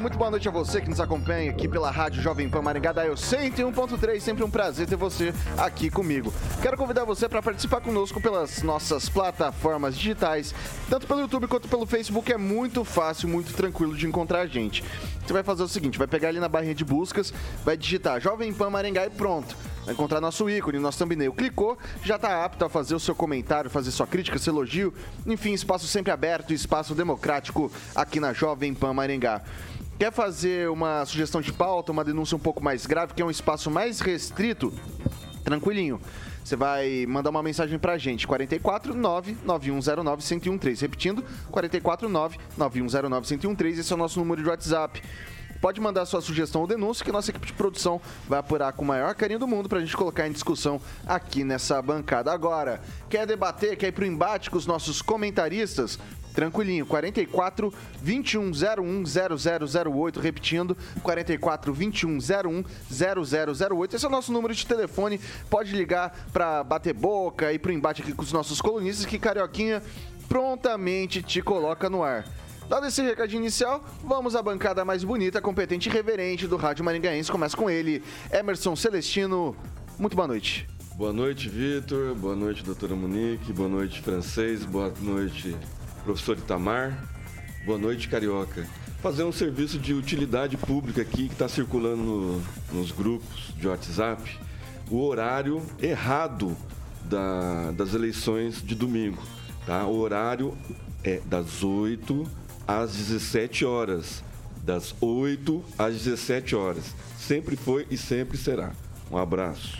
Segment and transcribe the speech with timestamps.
[0.00, 3.04] Muito boa noite a você que nos acompanha aqui pela Rádio Jovem Pan Maringá da
[3.04, 4.18] Eu 101.3.
[4.18, 6.32] Sempre um prazer ter você aqui comigo.
[6.62, 10.54] Quero convidar você para participar conosco pelas nossas plataformas digitais,
[10.88, 12.32] tanto pelo YouTube quanto pelo Facebook.
[12.32, 14.82] É muito fácil, muito tranquilo de encontrar a gente.
[15.26, 18.54] Você vai fazer o seguinte: vai pegar ali na barrinha de buscas, vai digitar Jovem
[18.54, 19.54] Pan Maringá e pronto.
[19.84, 21.32] Vai encontrar nosso ícone, nosso thumbnail.
[21.32, 24.94] Clicou, já está apto a fazer o seu comentário, fazer sua crítica, seu elogio.
[25.26, 29.42] Enfim, espaço sempre aberto, espaço democrático aqui na Jovem Pan Maringá.
[30.00, 33.30] Quer fazer uma sugestão de pauta, uma denúncia um pouco mais grave, que é um
[33.30, 34.72] espaço mais restrito?
[35.44, 36.00] Tranquilinho.
[36.42, 40.80] Você vai mandar uma mensagem pra gente, 44 99109 1013.
[40.80, 43.80] Repetindo, 44 99109 1013.
[43.80, 45.02] Esse é o nosso número de WhatsApp.
[45.60, 48.88] Pode mandar sua sugestão ou denúncia que nossa equipe de produção vai apurar com o
[48.88, 52.32] maior carinho do mundo pra gente colocar em discussão aqui nessa bancada.
[52.32, 55.98] Agora, quer debater, quer ir pro embate com os nossos comentaristas?
[56.40, 59.04] Tranquilinho, 44 21 01
[59.92, 63.96] 0008, repetindo, 44 21 01 0008.
[63.96, 65.20] Esse é o nosso número de telefone.
[65.50, 69.82] Pode ligar para bater boca e pro embate aqui com os nossos colunistas que Carioquinha
[70.30, 72.24] prontamente te coloca no ar.
[72.70, 77.30] Dado esse recado inicial, vamos à bancada mais bonita, competente e reverente do Rádio Maringaense.
[77.30, 79.54] Começa com ele, Emerson Celestino.
[79.98, 80.66] Muito boa noite.
[80.96, 82.14] Boa noite, Vitor.
[82.14, 83.52] Boa noite, doutora Monique.
[83.52, 84.64] Boa noite, francês.
[84.64, 85.56] Boa noite,
[86.04, 87.04] professor Itamar.
[87.64, 88.66] Boa noite, Carioca.
[89.02, 94.38] Fazer um serviço de utilidade pública aqui que está circulando no, nos grupos de WhatsApp
[94.90, 96.56] o horário errado
[97.04, 99.22] da, das eleições de domingo.
[99.64, 99.86] Tá?
[99.86, 100.56] O horário
[101.04, 102.26] é das 8
[102.66, 104.22] às 17 horas.
[104.64, 106.94] Das 8 às 17 horas.
[107.18, 108.72] Sempre foi e sempre será.
[109.10, 109.78] Um abraço.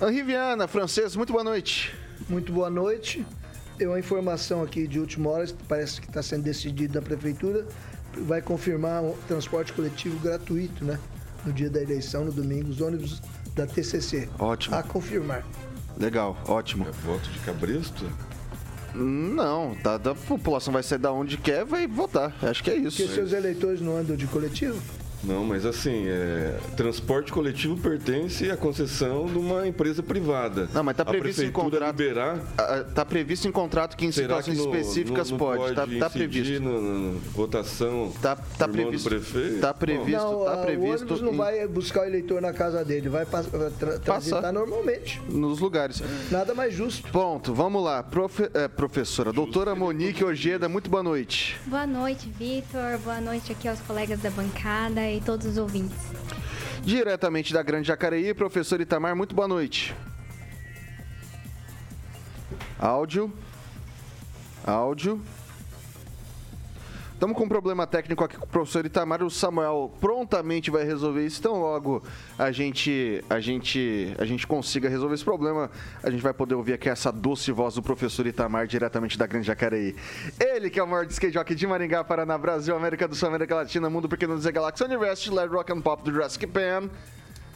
[0.00, 1.94] Henri Viana, francês, muito boa noite.
[2.28, 3.24] Muito boa noite.
[3.78, 7.66] Tem uma informação aqui de última hora, parece que está sendo decidido na prefeitura,
[8.26, 10.98] vai confirmar o transporte coletivo gratuito, né?
[11.44, 13.20] No dia da eleição, no domingo, os ônibus
[13.54, 14.28] da TCC.
[14.38, 14.76] Ótimo.
[14.76, 15.44] A confirmar.
[15.98, 16.86] Legal, ótimo.
[16.86, 18.08] É voto de cabresto?
[18.94, 22.34] Não, da, da população vai sair da onde quer, vai votar.
[22.42, 22.98] Acho que é isso.
[22.98, 24.80] Porque seus eleitores não andam de coletivo?
[25.24, 30.68] Não, mas assim, é, transporte coletivo pertence à concessão de uma empresa privada.
[30.72, 31.96] Não, mas está previsto em contrato.
[31.96, 32.40] liberar.
[32.88, 35.70] Está previsto em contrato que em situações que no, específicas no, no pode.
[35.70, 36.60] Está tá, tá previsto.
[36.60, 38.12] Na, votação.
[38.14, 39.08] Está tá previsto.
[39.08, 39.54] prefeito.
[39.54, 40.10] Está previsto.
[40.10, 41.36] Não, tá previsto o ônibus não em...
[41.36, 45.22] vai buscar o eleitor na casa dele, vai tra transitar normalmente.
[45.28, 46.02] Nos lugares.
[46.30, 47.08] Nada mais justo.
[47.10, 47.54] Ponto.
[47.54, 48.02] Vamos lá.
[48.02, 51.58] Profe é, professora, Justo doutora Monique Ojeda, muito boa noite.
[51.66, 52.98] Boa noite, Vitor.
[53.04, 55.96] Boa noite aqui aos colegas da bancada e todos os ouvintes.
[56.82, 59.94] Diretamente da Grande Jacareí, professor Itamar, muito boa noite.
[62.78, 63.32] Áudio.
[64.66, 65.20] Áudio.
[67.22, 69.22] Estamos com um problema técnico aqui com o professor Itamar.
[69.22, 71.38] O Samuel prontamente vai resolver isso.
[71.38, 72.02] Então, logo
[72.36, 75.70] a gente, a gente, a gente consiga resolver esse problema,
[76.02, 79.46] a gente vai poder ouvir aqui essa doce voz do professor Itamar diretamente da Grande
[79.46, 79.94] Jacareí.
[80.40, 83.54] Ele que é o maior skate jockey de Maringá, Paraná, Brasil, América do Sul, América
[83.54, 86.90] Latina, Mundo Pequeno Dizer Galáxia, Universo, Led Rock and Pop do Jurassic Pan.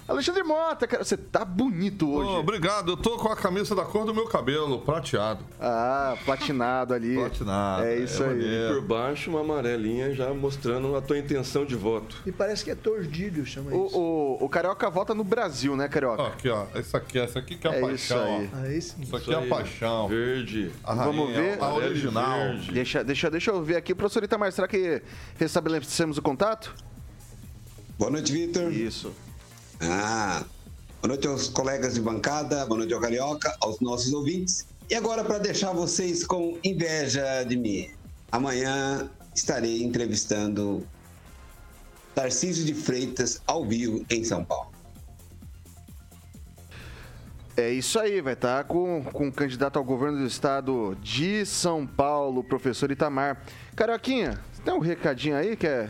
[0.08, 2.30] Alexandre Mota, cara, você tá bonito hoje.
[2.30, 5.44] Oh, obrigado, eu tô com a camisa da cor do meu cabelo, prateado.
[5.60, 7.16] Ah, platinado ali.
[7.16, 7.84] platinado.
[7.84, 8.40] É isso é, aí.
[8.40, 12.22] E por baixo, uma amarelinha já mostrando a tua intenção de voto.
[12.24, 13.98] E parece que é tordilho, chama o, isso.
[13.98, 16.22] O, o Carioca vota no Brasil, né, Carioca?
[16.22, 16.66] Ó, aqui, ó.
[16.72, 18.44] Essa aqui, essa aqui que é a é paixão.
[18.44, 18.62] Isso, aí.
[18.62, 20.06] Ah, esse, isso aqui isso é a paixão.
[20.06, 20.70] Verde.
[20.84, 21.60] A Vamos ver.
[21.60, 22.38] A original.
[22.38, 22.72] Verde.
[22.72, 23.92] Deixa, deixa, deixa eu ver aqui.
[23.92, 25.02] Professor Itamar, será que
[25.36, 26.72] restabelecemos o contato?
[27.98, 28.72] Boa noite, Vitor.
[28.72, 29.12] Isso.
[29.81, 30.44] Ah,
[31.06, 34.67] Boa noite aos colegas de bancada, boa noite ao Carioca, aos nossos ouvintes.
[34.90, 37.90] E agora, para deixar vocês com inveja de mim,
[38.32, 40.84] amanhã estarei entrevistando
[42.12, 44.73] Tarcísio de Freitas ao vivo em São Paulo.
[47.56, 51.46] É isso aí, vai estar tá com, com o candidato ao governo do estado de
[51.46, 53.44] São Paulo, professor Itamar.
[53.76, 55.88] Carioquinha, tem um recadinho aí que é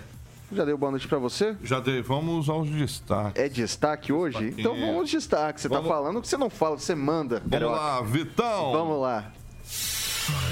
[0.52, 1.56] já deu boa noite para você?
[1.62, 2.02] Já dei.
[2.02, 3.43] Vamos aos destaques.
[3.43, 4.54] É destaque hoje?
[4.56, 5.62] Então vamos aos destaques.
[5.62, 5.90] Você tá vamos...
[5.90, 7.43] tá falando que você não fala, você manda.
[7.44, 8.72] Vamos lá, Vitão.
[8.72, 9.32] Vamos lá.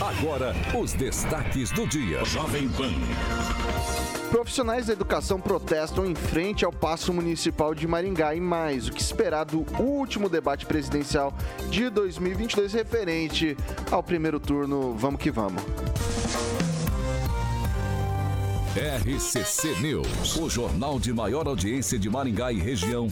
[0.01, 2.25] Agora, os destaques do dia.
[2.25, 2.93] Jovem Pan.
[4.31, 9.01] Profissionais da educação protestam em frente ao Paço Municipal de Maringá e mais o que
[9.01, 11.33] esperar do último debate presidencial
[11.71, 13.57] de 2022 referente
[13.91, 14.95] ao primeiro turno.
[14.95, 15.63] Vamos que vamos.
[18.77, 23.07] RCC News, o jornal de maior audiência de Maringá e região,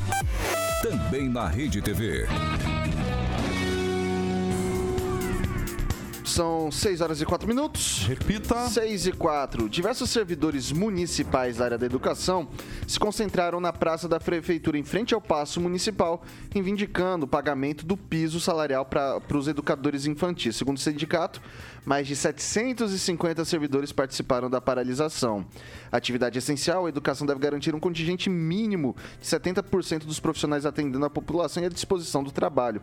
[0.83, 2.27] também na Rede TV.
[6.25, 8.07] São 6 horas e 4 minutos.
[8.09, 8.67] Repita.
[8.67, 9.69] 6 e 4.
[9.69, 12.49] Diversos servidores municipais da área da educação
[12.89, 17.99] se concentraram na praça da prefeitura em frente ao Paço Municipal, reivindicando o pagamento do
[17.99, 20.57] piso salarial para os educadores infantis.
[20.57, 21.41] Segundo o sindicato,
[21.85, 25.45] mais de 750 servidores participaram da paralisação.
[25.91, 31.11] Atividade essencial, a educação deve garantir um contingente mínimo de 70% dos profissionais atendendo a
[31.11, 32.81] população e à disposição do trabalho.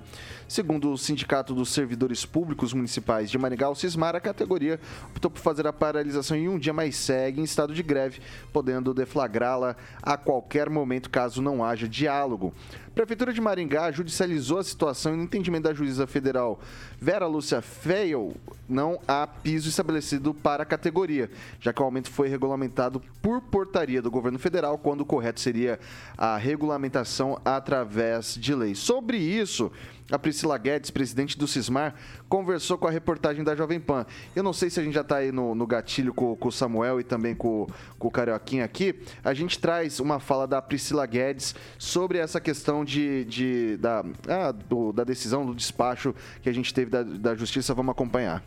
[0.47, 4.79] Segundo o Sindicato dos Servidores Públicos Municipais de Maringá, o Cismar, a categoria
[5.09, 8.21] optou por fazer a paralisação em um dia, mas segue em estado de greve,
[8.51, 12.53] podendo deflagrá-la a qualquer momento caso não haja diálogo.
[12.93, 16.59] Prefeitura de Maringá judicializou a situação e no entendimento da juíza federal
[16.99, 18.35] Vera Lúcia Feil,
[18.67, 24.01] não há piso estabelecido para a categoria, já que o aumento foi regulamentado por portaria
[24.01, 25.79] do governo federal, quando o correto seria
[26.17, 28.75] a regulamentação através de lei.
[28.75, 29.71] Sobre isso,
[30.11, 31.95] a Priscila Guedes, presidente do Cismar,
[32.27, 34.05] conversou com a reportagem da Jovem Pan.
[34.35, 36.51] Eu não sei se a gente já está aí no, no gatilho com, com, o
[36.51, 37.67] Samuel e também com,
[37.97, 38.99] com o Carioquinha aqui.
[39.23, 44.51] A gente traz uma fala da Priscila Guedes sobre essa questão de, de da, ah,
[44.51, 47.73] do, da decisão, do despacho que a gente teve da, da Justiça.
[47.73, 48.43] Vamos acompanhar.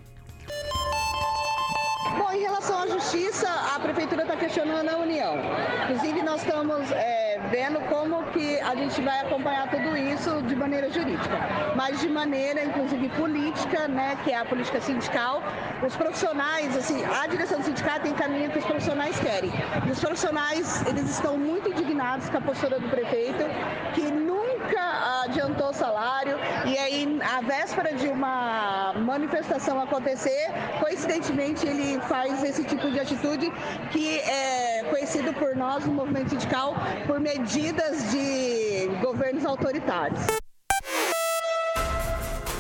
[2.19, 2.33] Bom,
[2.63, 5.35] relação à justiça, a prefeitura está questionando a União.
[5.85, 10.91] Inclusive, nós estamos é, vendo como que a gente vai acompanhar tudo isso de maneira
[10.91, 11.37] jurídica,
[11.75, 15.43] mas de maneira, inclusive, política, né, que é a política sindical.
[15.85, 19.51] Os profissionais, assim, a direção do sindicato tem caminho que os profissionais querem.
[19.87, 23.45] E os profissionais, eles estão muito indignados com a postura do prefeito,
[23.95, 30.49] que nunca adiantou salário, e aí, a véspera de uma manifestação acontecer,
[30.79, 33.51] coincidentemente, ele faz esse tipo de atitude
[33.91, 36.75] que é conhecido por nós no movimento sindical
[37.07, 40.21] por medidas de governos autoritários.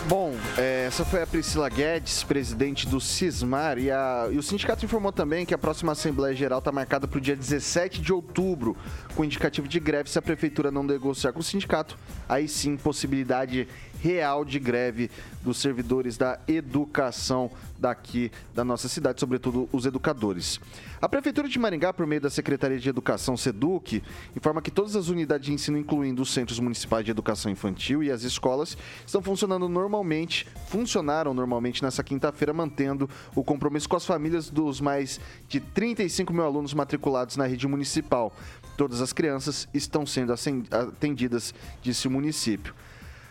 [0.08, 4.84] Bom, é, essa foi a Priscila Guedes, presidente do Cismar, e, a, e o sindicato
[4.84, 8.76] informou também que a próxima Assembleia Geral está marcada para o dia 17 de outubro,
[9.14, 11.96] com indicativo de greve se a prefeitura não negociar com o sindicato.
[12.28, 13.66] Aí sim, possibilidade
[14.02, 15.08] real de greve
[15.42, 20.60] dos servidores da educação daqui da nossa cidade, sobretudo os educadores.
[21.00, 24.02] A Prefeitura de Maringá, por meio da Secretaria de Educação SEDUC,
[24.36, 28.10] informa que todas as unidades de ensino, incluindo os centros municipais de educação infantil e
[28.10, 28.76] as escolas,
[29.06, 35.20] estão funcionando normalmente, funcionaram normalmente nessa quinta-feira, mantendo o compromisso com as famílias dos mais
[35.48, 38.32] de 35 mil alunos matriculados na rede municipal.
[38.76, 42.74] Todas as crianças estão sendo atendidas, disse o município.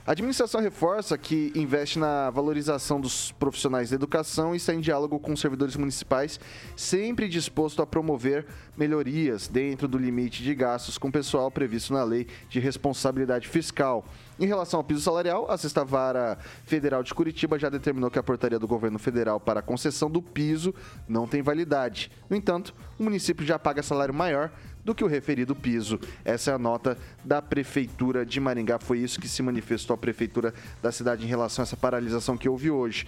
[0.04, 5.20] A administração reforça que investe na valorização dos profissionais da educação e está em diálogo
[5.20, 6.40] com os servidores municipais,
[6.76, 12.26] sempre disposto a promover melhorias dentro do limite de gastos com pessoal previsto na Lei
[12.50, 14.04] de Responsabilidade Fiscal.
[14.40, 18.24] Em relação ao piso salarial, a Sexta Vara Federal de Curitiba já determinou que a
[18.24, 20.74] portaria do governo federal para a concessão do piso
[21.08, 22.10] não tem validade.
[22.28, 24.52] No entanto, o município já paga salário maior
[24.84, 26.00] do que o referido piso.
[26.24, 28.80] Essa é a nota da Prefeitura de Maringá.
[28.80, 32.50] Foi isso que se manifestou a Prefeitura da cidade em relação a essa paralisação que
[32.50, 33.06] houve hoje.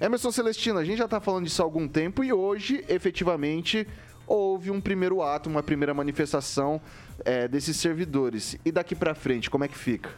[0.00, 3.86] Emerson Celestino, a gente já está falando disso há algum tempo e hoje, efetivamente,
[4.26, 6.80] houve um primeiro ato, uma primeira manifestação
[7.24, 8.56] é, desses servidores.
[8.64, 10.10] E daqui para frente, como é que fica?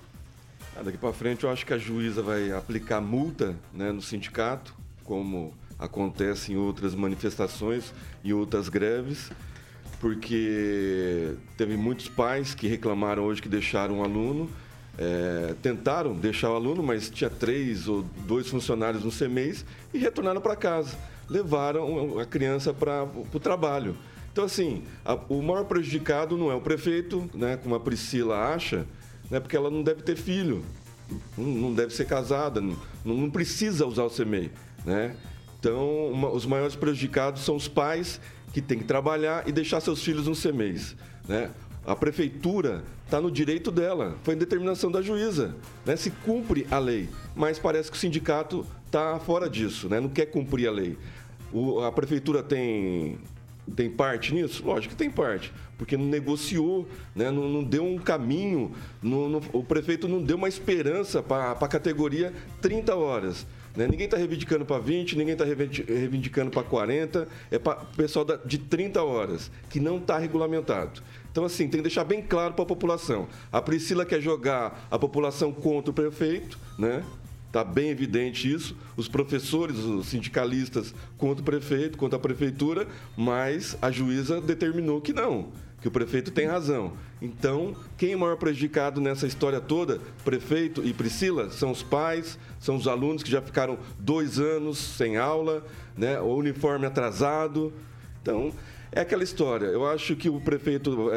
[0.77, 4.75] Ah, daqui para frente, eu acho que a juíza vai aplicar multa né, no sindicato,
[5.03, 9.31] como acontece em outras manifestações e outras greves
[10.03, 14.51] porque teve muitos pais que reclamaram hoje que deixaram um aluno,
[14.99, 20.41] é, tentaram deixar o aluno, mas tinha três ou dois funcionários no CMEIS e retornaram
[20.41, 20.99] para casa.
[21.31, 23.97] Levaram a criança para o trabalho.
[24.33, 28.85] Então, assim, a, o maior prejudicado não é o prefeito, né, como a Priscila acha,
[29.31, 30.65] né, porque ela não deve ter filho,
[31.39, 34.51] não, não deve ser casada, não, não precisa usar o CMEI.
[34.85, 35.15] Né?
[35.61, 38.21] Então, uma, os maiores prejudicados são os pais
[38.53, 40.95] que tem que trabalhar e deixar seus filhos no CMEIs.
[41.27, 41.51] Né?
[41.85, 45.97] A prefeitura está no direito dela, foi determinação da juíza, né?
[45.97, 50.01] Se cumpre a lei, mas parece que o sindicato está fora disso, né?
[50.01, 50.97] Não quer cumprir a lei.
[51.53, 53.19] O, a prefeitura tem
[53.77, 54.65] tem parte nisso?
[54.65, 57.31] Lógico que tem parte, porque não negociou, né?
[57.31, 61.69] não, não deu um caminho, não, não, o prefeito não deu uma esperança para a
[61.69, 63.47] categoria 30 horas.
[63.77, 63.87] Né?
[63.87, 68.59] Ninguém está reivindicando para 20, ninguém está reivindicando para 40, é para o pessoal de
[68.59, 71.03] 30 horas, que não está regulamentado.
[71.31, 73.27] Então, assim, tem que deixar bem claro para a população.
[73.51, 77.03] A Priscila quer jogar a população contra o prefeito, né?
[77.47, 78.77] Está bem evidente isso.
[78.97, 82.87] Os professores, os sindicalistas contra o prefeito, contra a prefeitura,
[83.17, 86.93] mas a juíza determinou que não, que o prefeito tem razão.
[87.21, 92.39] Então, quem é o maior prejudicado nessa história toda, prefeito e Priscila, são os pais,
[92.61, 95.67] são os alunos que já ficaram dois anos sem aula,
[95.99, 96.21] né?
[96.21, 97.73] o uniforme atrasado.
[98.23, 98.53] Então,
[98.93, 99.67] é aquela história.
[99.67, 101.11] Eu acho que o prefeito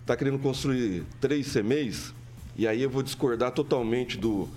[0.00, 2.14] está é, querendo construir três CMEs,
[2.56, 4.48] e aí eu vou discordar totalmente do,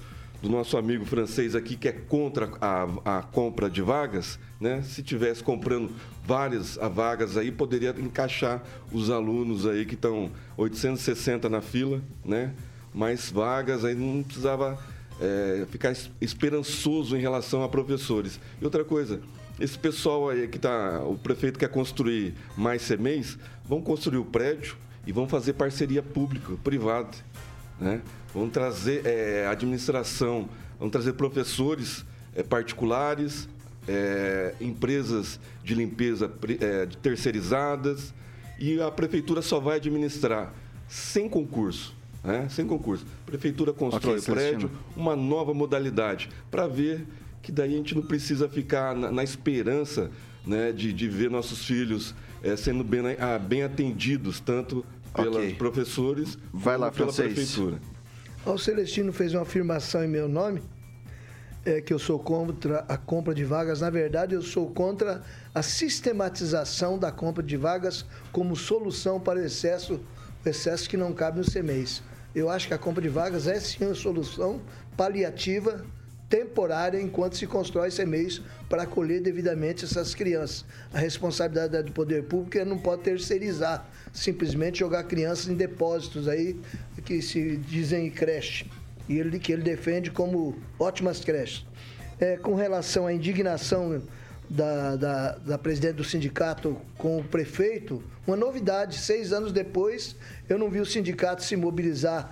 [0.41, 4.81] do nosso amigo francês aqui, que é contra a, a compra de vagas, né?
[4.81, 5.91] Se tivesse comprando
[6.25, 12.53] várias vagas aí, poderia encaixar os alunos aí que estão 860 na fila, né?
[12.93, 14.79] Mais vagas, aí não precisava
[15.19, 18.39] é, ficar esperançoso em relação a professores.
[18.61, 19.19] E outra coisa,
[19.59, 24.77] esse pessoal aí que tá, o prefeito quer construir mais CMEs, vão construir o prédio
[25.05, 27.09] e vão fazer parceria pública-privada,
[27.79, 28.01] né?
[28.33, 32.05] Vamos trazer é, administração, vamos trazer professores
[32.35, 33.47] é, particulares,
[33.87, 38.13] é, empresas de limpeza é, terceirizadas
[38.59, 40.53] e a prefeitura só vai administrar
[40.87, 41.95] sem concurso.
[42.23, 42.47] Né?
[42.49, 43.05] Sem concurso.
[43.23, 47.05] A prefeitura constrói okay, o prédio, uma nova modalidade, para ver
[47.41, 50.11] que daí a gente não precisa ficar na, na esperança
[50.45, 55.55] né, de, de ver nossos filhos é, sendo bem, ah, bem atendidos, tanto pelos okay.
[55.55, 57.33] professores Vai lá, pela francês.
[57.33, 57.79] prefeitura.
[58.45, 60.61] O Celestino fez uma afirmação em meu nome,
[61.65, 63.81] é que eu sou contra a compra de vagas.
[63.81, 65.21] Na verdade, eu sou contra
[65.53, 69.99] a sistematização da compra de vagas como solução para o excesso,
[70.45, 72.01] o excesso que não cabe no CMEs.
[72.33, 74.61] Eu acho que a compra de vagas é sim uma solução
[74.95, 75.83] paliativa,
[76.29, 80.63] temporária, enquanto se constrói CMEs para acolher devidamente essas crianças.
[80.93, 86.59] A responsabilidade do poder público não pode terceirizar, simplesmente jogar crianças em depósitos aí
[87.03, 88.69] que se dizem creche,
[89.07, 91.65] e ele que ele defende como ótimas creches.
[92.19, 94.01] É, com relação à indignação
[94.49, 100.15] da, da, da, presidente do sindicato com o prefeito, uma novidade, seis anos depois,
[100.49, 102.29] eu não vi o sindicato se mobilizar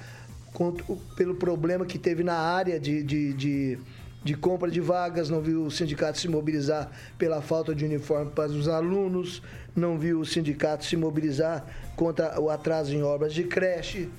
[1.16, 3.80] pelo problema que teve na área de, de, de,
[4.24, 8.50] de compra de vagas, não vi o sindicato se mobilizar pela falta de uniforme para
[8.50, 9.42] os alunos,
[9.76, 14.10] não vi o sindicato se mobilizar contra o atraso em obras de creche.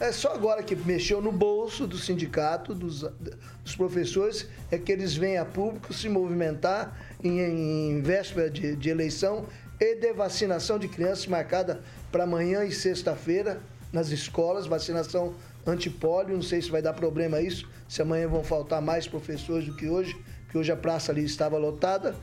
[0.00, 3.02] É só agora que mexeu no bolso do sindicato, dos,
[3.62, 8.88] dos professores, é que eles vêm a público se movimentar em, em véspera de, de
[8.88, 9.46] eleição
[9.78, 13.60] e de vacinação de crianças marcada para amanhã e sexta-feira
[13.92, 15.34] nas escolas, vacinação
[15.66, 19.76] antipólio, não sei se vai dar problema isso, se amanhã vão faltar mais professores do
[19.76, 22.14] que hoje, porque hoje a praça ali estava lotada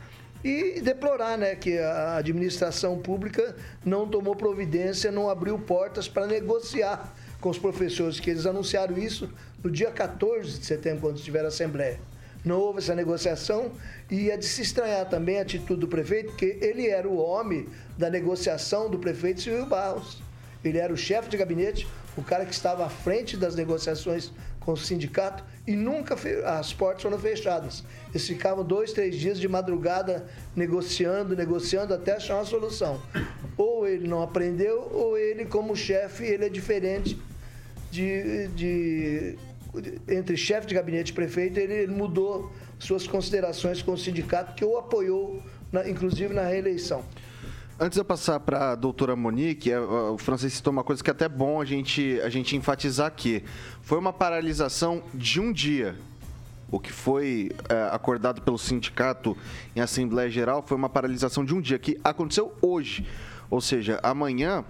[0.44, 7.14] e deplorar né, que a administração pública não tomou providência, não abriu portas para negociar
[7.42, 9.30] com os professores, que eles anunciaram isso
[9.64, 12.00] no dia 14 de setembro, quando tiver a Assembleia.
[12.44, 13.74] Não houve essa negociação
[14.10, 17.68] e é de se estranhar também a atitude do prefeito, porque ele era o homem
[17.98, 20.22] da negociação do prefeito Silvio Barros.
[20.64, 21.88] Ele era o chefe de gabinete,
[22.18, 27.04] o cara que estava à frente das negociações com o sindicato e nunca as portas
[27.04, 27.84] foram fechadas.
[28.10, 33.02] Eles ficavam dois, três dias de madrugada negociando, negociando até achar uma solução.
[33.58, 37.20] Ou ele não aprendeu, ou ele, como chefe, ele é diferente
[37.92, 39.38] de, de
[40.08, 44.78] entre chefe de gabinete e prefeito, ele, mudou suas considerações com o sindicato, que o
[44.78, 47.04] apoiou, na, inclusive na reeleição.
[47.82, 51.10] Antes de eu passar para a doutora Monique, é, o Francisco citou uma coisa que
[51.10, 53.42] é até bom a gente, a gente enfatizar aqui.
[53.82, 55.96] Foi uma paralisação de um dia.
[56.70, 59.38] O que foi é, acordado pelo sindicato
[59.74, 63.08] em Assembleia Geral foi uma paralisação de um dia, que aconteceu hoje.
[63.50, 64.64] Ou seja, amanhã,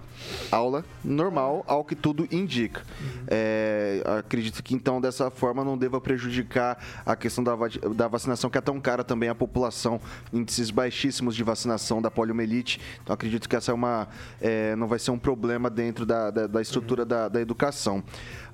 [0.50, 2.80] aula normal, ao que tudo indica.
[2.80, 3.24] Uhum.
[3.28, 7.54] É, acredito que então dessa forma não deva prejudicar a questão da,
[7.94, 10.00] da vacinação, que é tão cara também à população,
[10.32, 12.80] índices baixíssimos de vacinação da poliomielite.
[13.02, 14.08] Então acredito que essa é uma,
[14.40, 17.08] é, não vai ser um problema dentro da, da, da estrutura uhum.
[17.08, 18.02] da, da, educação.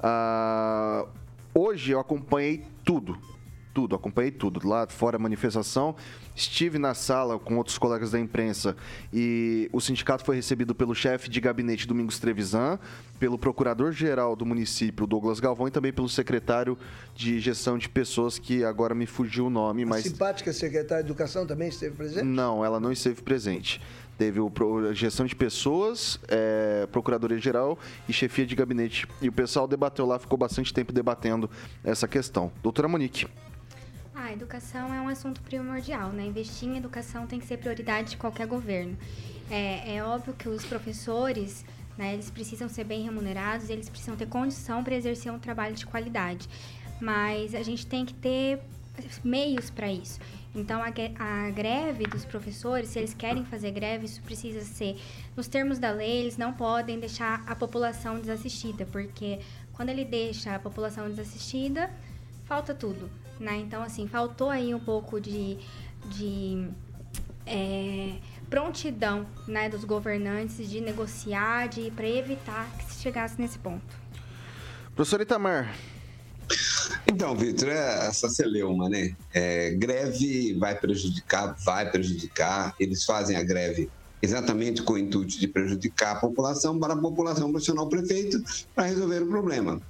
[0.03, 1.07] Ah,
[1.55, 3.17] hoje eu acompanhei tudo
[3.77, 4.67] tudo, acompanhei tudo.
[4.67, 5.95] Lá fora a manifestação,
[6.35, 8.75] estive na sala com outros colegas da imprensa
[9.13, 12.79] e o sindicato foi recebido pelo chefe de gabinete Domingos Trevisan,
[13.21, 16.79] pelo procurador-geral do município Douglas Galvão e também pelo secretário
[17.15, 21.11] de gestão de pessoas que agora me fugiu o nome, A mas simpática secretária de
[21.11, 22.25] Educação também esteve presente?
[22.25, 23.79] não, ela não esteve presente.
[24.17, 24.51] Teve o
[24.95, 27.79] gestão de pessoas, é, procuradoria-geral
[28.09, 29.07] e chefia de gabinete.
[29.21, 31.51] E o pessoal debateu lá, ficou bastante tempo debatendo
[31.85, 32.51] essa questão.
[32.63, 33.27] Doutora Monique.
[34.17, 36.25] A educação é um assunto primordial, né?
[36.25, 38.97] Investir em educação tem que ser prioridade de qualquer governo.
[39.51, 41.67] É, é óbvio que os professores,
[41.99, 45.85] né, eles precisam ser bem remunerados, eles precisam ter condição para exercer um trabalho de
[45.85, 46.49] qualidade.
[46.99, 48.59] Mas a gente tem que ter
[49.23, 50.19] meios para isso.
[50.55, 54.99] Então, a, a greve dos professores, se eles querem fazer greve, isso precisa ser
[55.37, 59.41] nos termos da lei, eles não podem deixar a população desassistida, porque
[59.75, 61.91] quando ele deixa a população desassistida,
[62.47, 63.57] falta tudo, né?
[63.59, 65.59] Então, assim, faltou aí um pouco de,
[66.07, 66.69] de
[67.47, 68.15] é,
[68.49, 74.07] prontidão, né, dos governantes de negociar, de para evitar que se chegasse nesse ponto.
[74.95, 75.75] Professor Itamar.
[77.07, 79.15] Então, Vitor, é essa celeuma, né?
[79.33, 82.75] É, greve vai prejudicar, vai prejudicar.
[82.79, 83.91] Eles fazem a greve
[84.21, 88.43] exatamente com o intuito de prejudicar a população, para a população pressionar o prefeito
[88.75, 89.81] para resolver o problema.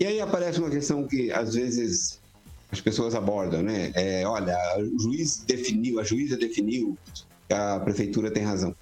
[0.00, 2.20] E aí aparece uma questão que às vezes
[2.70, 3.90] as pessoas abordam, né?
[3.94, 6.96] É, olha, o juiz definiu, a juíza definiu
[7.54, 8.74] a prefeitura tem razão.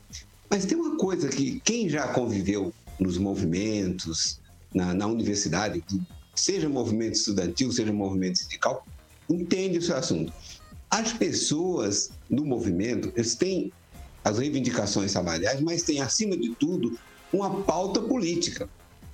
[0.51, 4.41] Mas tem uma coisa que quem já conviveu nos movimentos,
[4.75, 5.83] na, na universidade,
[6.35, 8.87] seja movimento estudantil, seja movimento sindical,
[9.29, 10.33] entende esse assunto.
[10.91, 13.73] As pessoas no movimento, eles têm
[14.25, 16.99] as reivindicações salariais, mas têm, acima de tudo,
[17.33, 18.69] uma pauta política.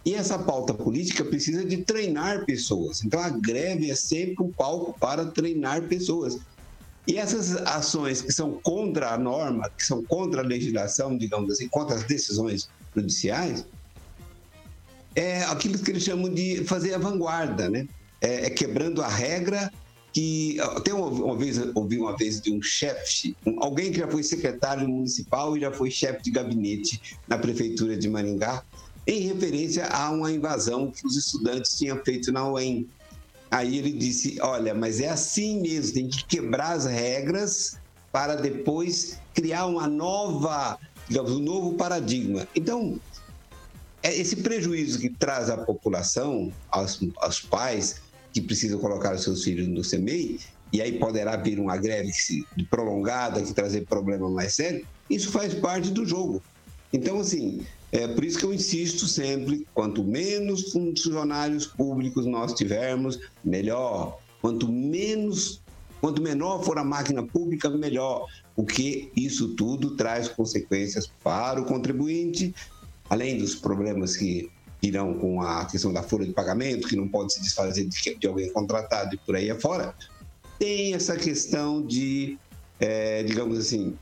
[0.04, 3.04] E essa pauta política precisa de treinar pessoas.
[3.04, 6.38] Então a greve é sempre um palco para treinar pessoas.
[7.06, 11.68] E essas ações que são contra a norma, que são contra a legislação, digamos assim,
[11.68, 13.64] contra as decisões judiciais,
[15.14, 17.86] é aquilo que eles chamam de fazer a vanguarda, né?
[18.20, 19.70] É, é quebrando a regra
[20.12, 24.08] que até uma, uma vez ouvi uma vez de um chefe, um- alguém que já
[24.08, 28.62] foi secretário municipal e já foi chefe de gabinete na prefeitura de Maringá,
[29.06, 32.86] em referência a uma invasão que os estudantes tinham feito na UEM.
[33.50, 37.78] Aí ele disse: Olha, mas é assim mesmo, tem que quebrar as regras
[38.10, 42.46] para depois criar uma nova, digamos, um novo paradigma.
[42.54, 43.00] Então,
[44.02, 49.42] é esse prejuízo que traz à população, aos, aos pais que precisam colocar os seus
[49.44, 50.38] filhos no CMEI,
[50.72, 52.10] e aí poderá vir uma greve
[52.70, 56.42] prolongada que trazer problema mais sério, isso faz parte do jogo.
[56.92, 63.18] Então, assim, é por isso que eu insisto sempre: quanto menos funcionários públicos nós tivermos,
[63.44, 64.18] melhor.
[64.40, 65.60] Quanto menos,
[66.00, 68.26] quanto menor for a máquina pública, melhor,
[68.56, 72.54] porque isso tudo traz consequências para o contribuinte,
[73.10, 74.50] além dos problemas que
[74.82, 78.50] irão com a questão da folha de pagamento, que não pode se desfazer de, alguém
[78.52, 79.94] contratado e por aí afora,
[80.58, 82.36] tem essa questão de,
[82.80, 83.94] eh, digamos assim,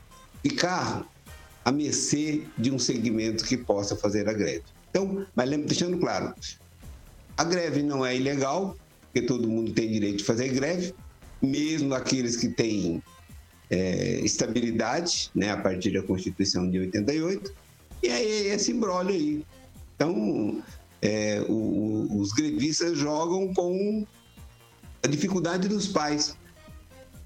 [0.42, 1.06] ficar
[1.64, 4.62] à mercê de um segmento que possa fazer a greve.
[4.90, 6.34] Então, mas lembra, deixando claro,
[7.36, 8.76] a greve não é ilegal,
[9.12, 10.94] porque todo mundo tem direito de fazer greve,
[11.42, 13.02] mesmo aqueles que têm
[13.70, 17.52] eh, estabilidade, né, a partir da Constituição de 88,
[18.02, 19.44] e aí esse embrólio aí.
[19.94, 20.62] Então,
[21.00, 21.52] é, o-
[22.08, 24.04] o- os grevistas jogam com
[25.02, 26.34] a dificuldade dos pais.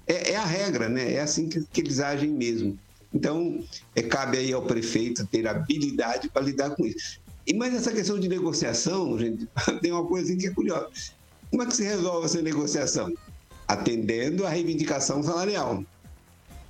[0.07, 1.13] É, é a regra, né?
[1.13, 2.77] É assim que, que eles agem mesmo.
[3.15, 3.63] Então,
[3.95, 7.21] é, cabe aí ao prefeito ter habilidade para lidar com isso.
[7.47, 9.47] E mas essa questão de negociação, gente,
[9.81, 10.89] tem uma coisa que é curiosa.
[11.49, 13.13] Como é que se resolve essa negociação?
[13.65, 15.81] Atendendo à reivindicação salarial.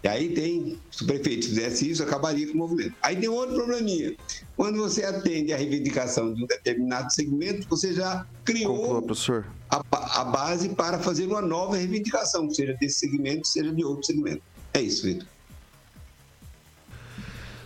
[0.04, 2.94] E aí tem, se o prefeito fizesse isso, acabaria com o movimento.
[3.02, 4.16] Aí tem outro probleminha.
[4.56, 9.48] Quando você atende a reivindicação de um determinado segmento, você já Conclua, criou professor.
[9.68, 9.82] a,
[10.22, 14.44] a base para fazer uma nova reivindicação, seja desse segmento, seja de outro segmento.
[14.76, 15.28] É isso, Vitor.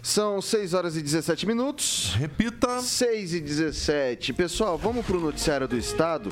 [0.01, 2.15] São 6 horas e 17 minutos.
[2.17, 2.79] Repita.
[2.79, 4.33] 6 e 17.
[4.33, 6.29] Pessoal, vamos para o noticiário do Estado,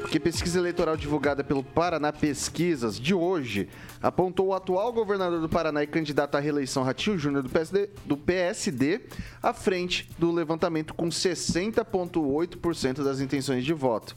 [0.00, 3.68] porque pesquisa eleitoral divulgada pelo Paraná Pesquisas de hoje
[4.02, 8.16] apontou o atual governador do Paraná e candidato à reeleição Ratinho Júnior do PSD, do
[8.16, 9.00] PSD
[9.42, 14.14] à frente do levantamento com 60,8% das intenções de voto.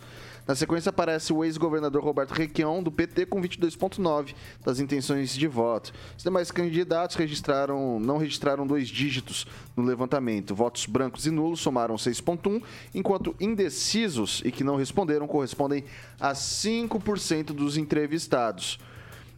[0.52, 4.36] Na sequência aparece o ex-governador Roberto Requião, do PT, com 22,9%
[4.66, 5.94] das intenções de voto.
[6.18, 10.54] Os demais candidatos registraram, não registraram dois dígitos no levantamento.
[10.54, 12.62] Votos brancos e nulos somaram 6,1,
[12.94, 15.86] enquanto indecisos e que não responderam correspondem
[16.20, 18.78] a 5% dos entrevistados.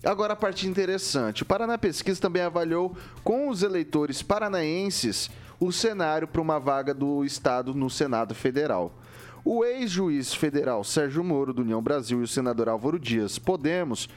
[0.04, 1.44] Agora a parte interessante.
[1.44, 7.24] O Paraná Pesquisa também avaliou com os eleitores paranaenses o cenário para uma vaga do
[7.24, 8.92] Estado no Senado Federal.
[9.46, 14.08] O ex-juiz federal Sérgio Moro, do União Brasil, e o senador Álvaro Dias, Podemos,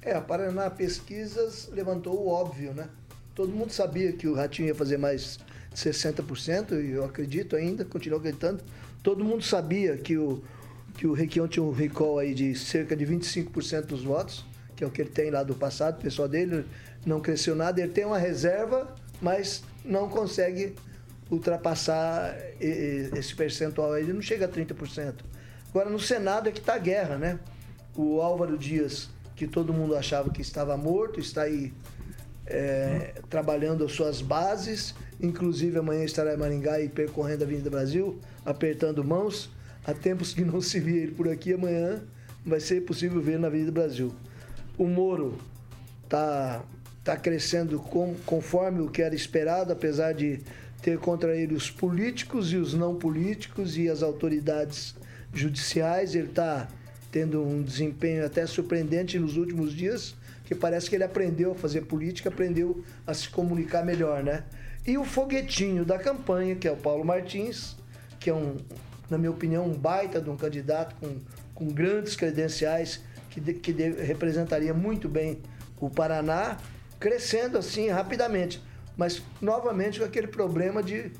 [0.00, 2.88] É, a Paraná Pesquisas levantou o óbvio, né?
[3.36, 5.38] Todo mundo sabia que o Ratinho ia fazer mais
[5.70, 8.64] de 60%, e eu acredito ainda, continuo acreditando.
[9.02, 10.42] Todo mundo sabia que o,
[10.96, 14.42] que o Requião tinha um recall aí de cerca de 25% dos votos,
[14.74, 16.64] que é o que ele tem lá do passado, o pessoal dele
[17.04, 17.78] não cresceu nada.
[17.78, 20.74] Ele tem uma reserva, mas não consegue
[21.30, 23.98] ultrapassar esse percentual.
[23.98, 25.14] Ele não chega a 30%.
[25.68, 27.38] Agora, no Senado é que está a guerra, né?
[27.94, 31.74] O Álvaro Dias, que todo mundo achava que estava morto, está aí
[32.46, 34.94] é, trabalhando as suas bases.
[35.20, 39.50] Inclusive, amanhã estará em Maringá e percorrendo a Avenida Brasil, apertando mãos.
[39.84, 42.02] Há tempos que não se via ele por aqui, amanhã
[42.44, 44.14] vai ser possível ver na Avenida Brasil.
[44.78, 45.38] O Moro
[46.04, 46.64] está
[47.02, 50.40] tá crescendo com, conforme o que era esperado, apesar de
[50.82, 54.94] ter contra ele os políticos e os não políticos e as autoridades
[55.32, 56.14] judiciais.
[56.14, 56.68] Ele está
[57.10, 60.14] tendo um desempenho até surpreendente nos últimos dias
[60.46, 64.44] que parece que ele aprendeu a fazer política, aprendeu a se comunicar melhor, né?
[64.86, 67.76] E o foguetinho da campanha, que é o Paulo Martins,
[68.20, 68.56] que é um,
[69.10, 71.18] na minha opinião, um baita de um candidato com,
[71.52, 75.40] com grandes credenciais, que, de, que de, representaria muito bem
[75.80, 76.58] o Paraná,
[77.00, 78.62] crescendo assim rapidamente,
[78.96, 81.10] mas novamente com aquele problema de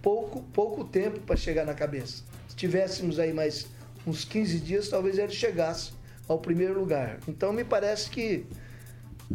[0.00, 2.22] pouco, pouco tempo para chegar na cabeça.
[2.48, 3.66] Se tivéssemos aí mais
[4.06, 5.97] uns 15 dias, talvez ele chegasse
[6.28, 7.18] ao primeiro lugar.
[7.26, 8.46] Então me parece que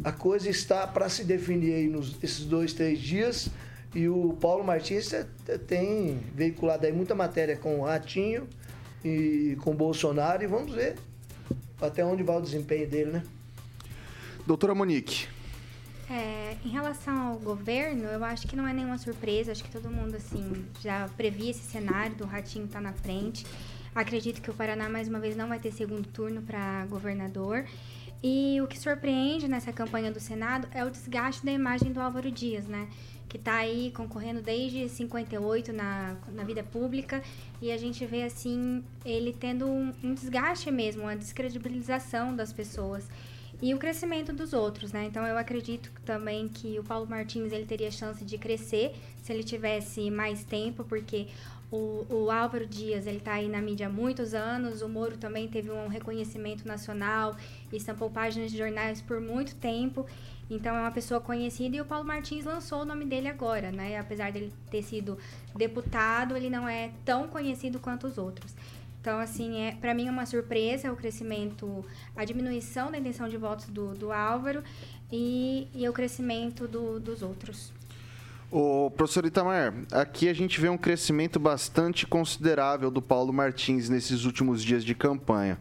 [0.03, 3.49] a coisa está para se definir aí nos esses dois, três dias.
[3.93, 5.13] E o Paulo Martins
[5.67, 8.47] tem veiculado aí muita matéria com o Ratinho
[9.03, 10.95] e com o Bolsonaro e vamos ver
[11.82, 13.23] até onde vai o desempenho dele, né?
[14.47, 15.27] Doutora Monique.
[16.10, 19.89] É, em relação ao governo, eu acho que não é nenhuma surpresa, acho que todo
[19.89, 23.45] mundo assim já previa esse cenário do Ratinho estar tá na frente.
[23.95, 27.65] Acredito que o Paraná, mais uma vez, não vai ter segundo turno para governador.
[28.23, 32.32] E o que surpreende nessa campanha do Senado é o desgaste da imagem do Álvaro
[32.32, 32.88] Dias, né?
[33.27, 37.21] Que está aí concorrendo desde 58 na, na vida pública
[37.62, 43.08] e a gente vê, assim, ele tendo um, um desgaste mesmo, uma descredibilização das pessoas
[43.62, 45.06] e o crescimento dos outros, né?
[45.06, 49.43] Então eu acredito também que o Paulo Martins ele teria chance de crescer se ele
[49.43, 51.27] tivesse mais tempo, porque
[51.74, 54.84] o, o Álvaro Dias, ele está aí na mídia há muitos anos.
[54.84, 57.36] O Moro também teve um reconhecimento nacional,
[57.72, 60.06] estampou páginas de jornais por muito tempo.
[60.52, 63.98] Então é uma pessoa conhecida e o Paulo Martins lançou o nome dele agora, né?
[63.98, 65.18] Apesar dele ter sido
[65.56, 68.54] deputado, ele não é tão conhecido quanto os outros.
[69.02, 71.84] Então, assim, é, para mim é uma surpresa o crescimento,
[72.16, 74.64] a diminuição da intenção de votos do, do Álvaro
[75.12, 77.74] e, e o crescimento do, dos outros.
[78.56, 84.26] O professor Itamar, aqui a gente vê um crescimento bastante considerável do Paulo Martins nesses
[84.26, 85.58] últimos dias de campanha.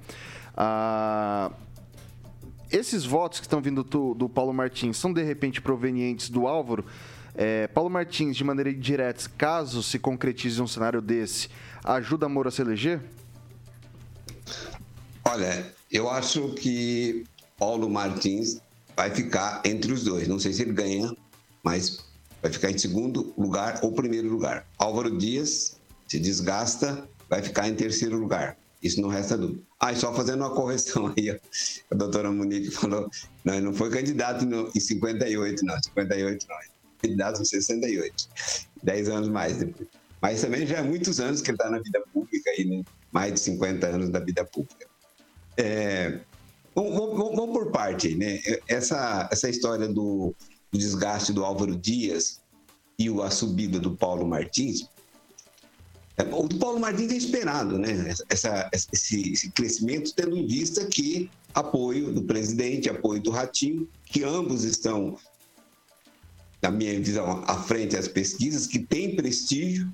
[0.55, 1.51] Ah,
[2.71, 6.85] esses votos que estão vindo do, do, Paulo Martins são de repente provenientes do Álvaro?
[7.35, 11.49] É, Paulo Martins, de maneira indireta, caso se concretize um cenário desse,
[11.83, 13.01] ajuda Moro a se eleger?
[15.25, 17.25] Olha, eu acho que
[17.57, 18.61] Paulo Martins
[18.95, 20.29] vai ficar entre os dois.
[20.29, 21.11] Não sei se ele ganha,
[21.63, 22.12] mas
[22.43, 24.67] vai ficar em segundo lugar ou primeiro lugar.
[24.77, 25.77] Álvaro Dias
[26.09, 28.59] se desgasta, vai ficar em terceiro lugar.
[28.83, 29.63] Isso não resta dúvida.
[29.79, 33.09] Ah, e só fazendo uma correção aí, a doutora Monique falou,
[33.45, 36.57] não, não foi candidato no, em 58, não, 58 não,
[37.01, 38.29] candidato em 68,
[38.83, 39.89] 10 anos mais depois.
[40.21, 42.83] Mas também já há muitos anos que ele está na vida pública, aí, né?
[43.13, 44.87] mais de 50 anos da vida pública.
[45.57, 46.21] É,
[46.75, 48.41] vamos, vamos, vamos, por parte, né?
[48.69, 50.35] Essa, essa história do,
[50.73, 52.41] o desgaste do Álvaro Dias
[52.99, 54.89] e a subida do Paulo Martins,
[56.17, 58.15] É, o do Paulo Martins é esperado, né?
[58.29, 64.23] Essa, esse, esse crescimento, tendo em vista que apoio do presidente, apoio do Ratinho, que
[64.23, 65.17] ambos estão,
[66.61, 69.91] na minha visão, à frente das pesquisas, que tem prestígio.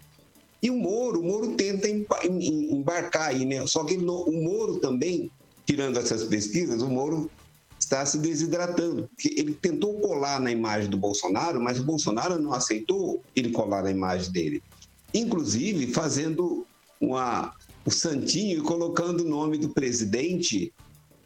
[0.61, 3.65] E o Moro, o Moro tenta embarcar aí, né?
[3.69, 5.31] Só que o Moro também,
[5.65, 7.31] tirando essas pesquisas, o Moro
[7.79, 9.09] está se desidratando.
[9.25, 13.91] Ele tentou colar na imagem do Bolsonaro, mas o Bolsonaro não aceitou ele colar na
[13.91, 14.63] imagem dele.
[15.15, 16.67] Inclusive fazendo
[17.01, 20.73] uma, o santinho e colocando o nome do presidente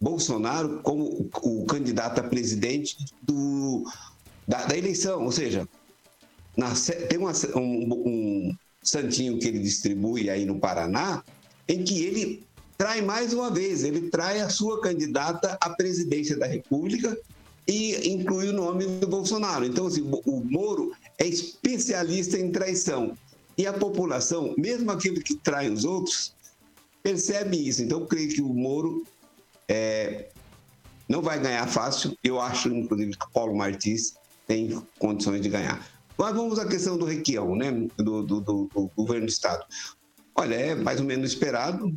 [0.01, 3.85] Bolsonaro como o, candidato a presidente do,
[4.47, 5.25] da, da eleição.
[5.25, 5.69] Ou seja,
[6.57, 6.73] na,
[7.09, 11.23] tem uma, um, um santinho que ele distribui aí no Paraná,
[11.69, 12.45] em que ele
[12.77, 17.17] trai mais uma vez, ele trai a sua candidata à presidência da República
[17.67, 19.65] e inclui o nome do Bolsonaro.
[19.65, 23.17] Então, assim, o Moro é especialista em traição.
[23.57, 26.35] E a população, mesmo aquele que trai os outros,
[27.03, 27.83] percebe isso.
[27.83, 29.05] Então, eu creio que o Moro
[29.69, 30.29] é,
[31.09, 32.17] não vai ganhar fácil.
[32.25, 34.15] Eu acho, inclusive, que o Paulo Martins
[34.47, 35.87] tem condições de ganhar.
[36.17, 39.65] Mas vamos à questão do Requião, né, do, do, do, do governo do Estado.
[40.35, 41.95] Olha, é mais ou menos esperado.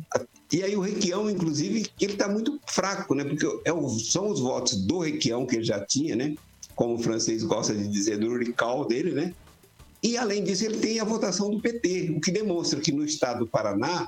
[0.52, 3.24] E aí o Requião, inclusive, ele está muito fraco, né?
[3.24, 6.34] Porque é são os votos do Requião que ele já tinha, né?
[6.74, 9.34] Como o francês gosta de dizer, do Rical dele, né?
[10.02, 13.40] E além disso, ele tem a votação do PT, o que demonstra que no estado
[13.40, 14.06] do Paraná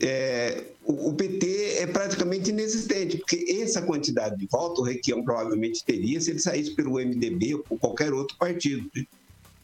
[0.00, 5.84] é, o, o, PT é praticamente inexistente, porque essa quantidade de votos o Requião provavelmente
[5.84, 8.88] teria se ele saísse pelo MDB ou qualquer outro partido.
[8.94, 9.04] Né?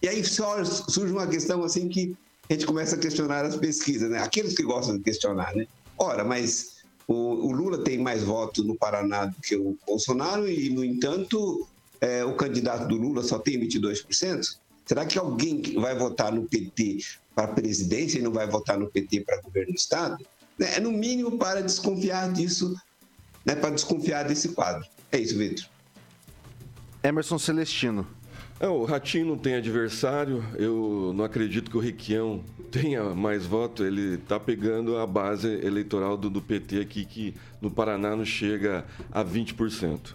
[0.02, 2.16] E aí surge uma questão assim que
[2.48, 4.18] a gente começa a questionar as pesquisas, né?
[4.18, 5.66] Aqueles que gostam de questionar, né?
[5.96, 6.74] Ora, mas
[7.06, 11.66] o, o Lula tem mais votos no Paraná do que o Bolsonaro e, no entanto,
[12.00, 14.58] é, o candidato do Lula só tem 22%?
[14.84, 16.98] Será que alguém vai votar no PT
[17.34, 20.24] para presidência e não vai votar no PT para governo do Estado?
[20.58, 22.76] É, no mínimo para desconfiar disso,
[23.44, 24.86] né, para desconfiar desse quadro.
[25.10, 25.64] É isso, Vitor.
[27.02, 28.06] Emerson Celestino.
[28.60, 30.44] É, o Ratinho não tem adversário.
[30.54, 33.84] Eu não acredito que o Requião tenha mais voto.
[33.84, 38.84] Ele está pegando a base eleitoral do, do, PT aqui, que no Paraná não chega
[39.10, 40.14] a 20%.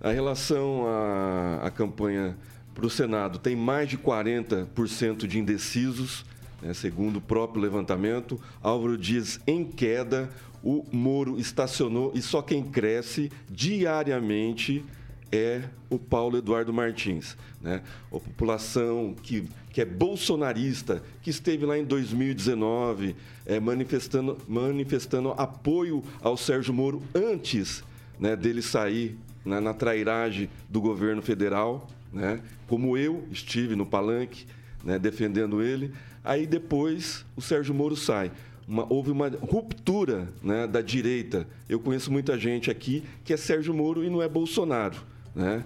[0.00, 2.36] A relação à, à campanha
[2.74, 6.24] para o Senado tem mais de 40% de indecisos,
[6.62, 8.40] né, segundo o próprio levantamento.
[8.62, 10.28] Álvaro Dias em queda,
[10.62, 14.84] o Moro estacionou e só quem cresce diariamente
[15.32, 17.36] é o Paulo Eduardo Martins.
[17.60, 17.82] Né?
[18.08, 23.14] A população que, que é bolsonarista, que esteve lá em 2019
[23.46, 27.82] é, manifestando, manifestando apoio ao Sérgio Moro antes
[28.18, 32.40] né, dele sair né, na trairagem do governo federal, né?
[32.66, 34.46] como eu estive no palanque
[34.84, 35.92] né, defendendo ele.
[36.24, 38.30] Aí depois o Sérgio Moro sai.
[38.68, 41.46] Uma, houve uma ruptura né, da direita.
[41.68, 45.64] Eu conheço muita gente aqui que é Sérgio Moro e não é Bolsonaro né?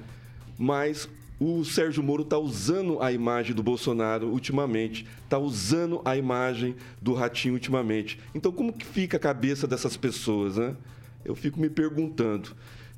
[0.59, 6.75] Mas o Sérgio Moro está usando a imagem do Bolsonaro ultimamente, está usando a imagem
[7.03, 8.19] do Ratinho ultimamente.
[8.35, 10.77] Então, como que fica a cabeça dessas pessoas, né?
[11.25, 12.51] Eu fico me perguntando.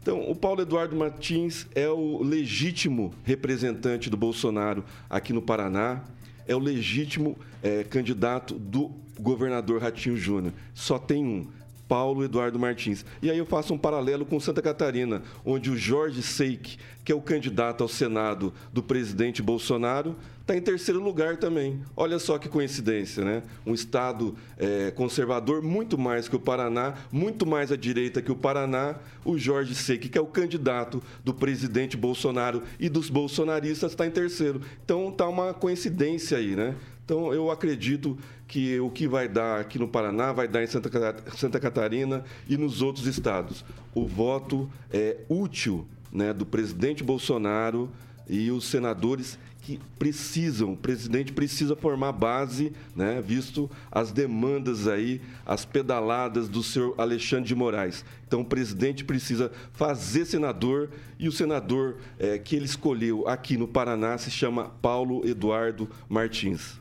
[0.02, 6.04] Então, o Paulo Eduardo Martins é o legítimo representante do Bolsonaro aqui no Paraná,
[6.46, 10.52] é o legítimo é, candidato do governador Ratinho Júnior.
[10.74, 11.48] Só tem um.
[11.88, 13.04] Paulo Eduardo Martins.
[13.22, 17.14] E aí eu faço um paralelo com Santa Catarina, onde o Jorge Seik, que é
[17.14, 21.80] o candidato ao Senado do presidente Bolsonaro, está em terceiro lugar também.
[21.96, 23.42] Olha só que coincidência, né?
[23.64, 28.36] Um estado é, conservador, muito mais que o Paraná, muito mais à direita que o
[28.36, 28.96] Paraná.
[29.24, 34.10] O Jorge Seik, que é o candidato do presidente Bolsonaro e dos bolsonaristas, está em
[34.10, 34.60] terceiro.
[34.84, 36.76] Então tá uma coincidência aí, né?
[37.06, 41.60] Então, eu acredito que o que vai dar aqui no Paraná vai dar em Santa
[41.60, 43.64] Catarina e nos outros estados.
[43.94, 47.88] O voto é útil né, do presidente Bolsonaro
[48.28, 55.20] e os senadores que precisam, o presidente precisa formar base, né, visto as demandas aí,
[55.44, 58.04] as pedaladas do senhor Alexandre de Moraes.
[58.28, 63.66] Então, o presidente precisa fazer senador e o senador é, que ele escolheu aqui no
[63.66, 66.78] Paraná se chama Paulo Eduardo Martins.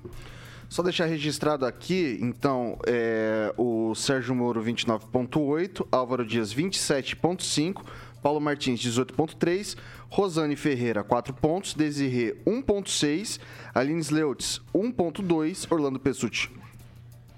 [0.69, 7.81] Só deixar registrado aqui, então, é, o Sérgio Moro 29.8, Álvaro Dias 27.5,
[8.25, 9.77] Paulo Martins 18.3,
[10.09, 11.75] Rosane Ferreira, 4 pontos.
[11.75, 13.39] Desirê, 1.6.
[13.71, 15.71] Aline Sleutz, 1.2.
[15.71, 16.49] Orlando Pessuti,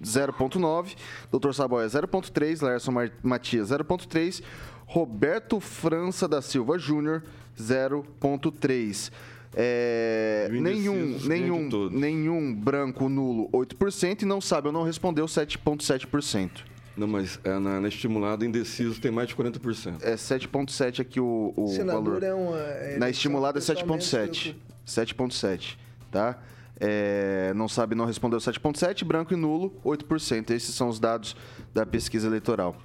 [0.01, 0.95] 0.9.
[1.29, 1.51] Dr.
[1.51, 2.65] Saboia, 0.3.
[2.65, 4.41] Lerson Matias, 0.3.
[4.85, 7.21] Roberto França da Silva Júnior,
[7.59, 9.11] 0.3.
[9.53, 16.76] É, nenhum, nenhum, nenhum branco nulo 8% e não sabe ou não respondeu 7,7%.
[16.97, 20.01] Não, mas é, na, na estimulada, indeciso tem mais de 40%.
[20.01, 22.23] É 7,7 aqui o, o Senador valor.
[22.23, 22.57] é uma.
[22.57, 24.53] é Na estimulada é eleição pessoalmente 7,7.
[24.53, 25.27] preocupa.
[25.27, 25.77] 7,7,
[26.11, 26.39] tá?
[26.79, 30.49] É, não sabe, não respondeu 7,7, branco e nulo 8%.
[30.51, 31.35] Esses são os dados
[31.73, 32.75] da pesquisa eleitoral.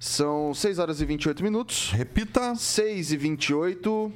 [0.00, 1.90] São 6 horas e 28 minutos.
[1.92, 2.54] Repita.
[2.54, 4.12] 6 e 28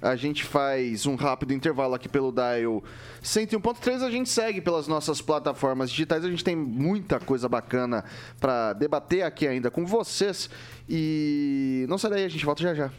[0.00, 2.82] a gente faz um rápido intervalo aqui pelo Dial
[3.22, 4.02] 101.3.
[4.02, 6.24] A gente segue pelas nossas plataformas digitais.
[6.24, 8.04] A gente tem muita coisa bacana
[8.40, 10.48] para debater aqui ainda com vocês.
[10.88, 12.90] E não sai daí, a gente volta já já.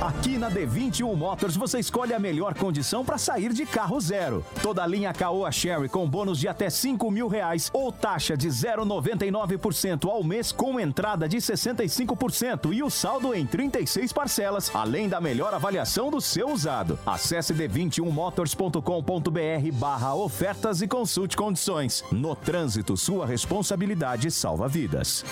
[0.00, 4.42] Aqui na D21 Motors você escolhe a melhor condição para sair de carro zero.
[4.62, 8.48] Toda a linha Caoa Sherry com bônus de até 5 mil reais ou taxa de
[8.48, 15.20] 0,99% ao mês com entrada de 65% e o saldo em 36 parcelas, além da
[15.20, 16.98] melhor avaliação do seu usado.
[17.04, 22.02] Acesse d21motors.com.br barra ofertas e consulte condições.
[22.10, 25.26] No trânsito, sua responsabilidade salva vidas.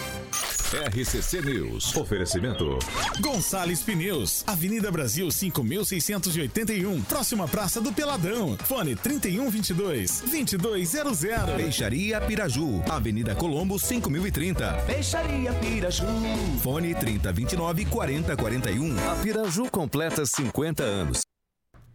[0.70, 1.96] RCC News.
[1.96, 2.78] Oferecimento.
[3.20, 8.56] Gonçalves Pneus, Avenida Brasil 5681, próxima Praça do Peladão.
[8.64, 11.20] Fone 3122 2200.
[11.56, 14.82] Peixaria Piraju, Avenida Colombo 5030.
[14.84, 16.06] Peixaria Piraju.
[16.60, 18.96] Fone 3029 4041.
[19.08, 21.20] A Piraju completa 50 anos.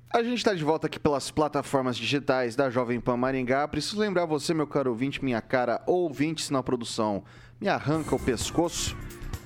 [0.09, 3.67] A gente está de volta aqui pelas plataformas digitais da Jovem Pan Maringá.
[3.67, 7.25] Preciso lembrar você, meu caro ouvinte, minha cara ouvinte, se na produção
[7.59, 8.95] me arranca o pescoço.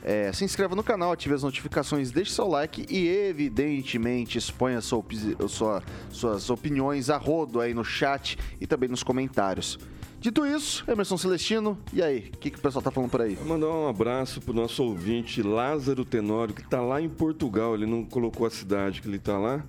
[0.03, 5.03] É, se inscreva no canal, ative as notificações, deixe seu like e, evidentemente, exponha sua,
[5.47, 9.77] sua- suas opiniões a rodo aí no chat e também nos comentários.
[10.19, 12.31] Dito isso, Emerson Celestino, e aí?
[12.33, 13.36] O que, que o pessoal tá falando por aí?
[13.36, 17.75] Vou mandar um abraço pro nosso ouvinte Lázaro Tenório, que tá lá em Portugal.
[17.75, 19.63] Ele não colocou a cidade que ele tá lá.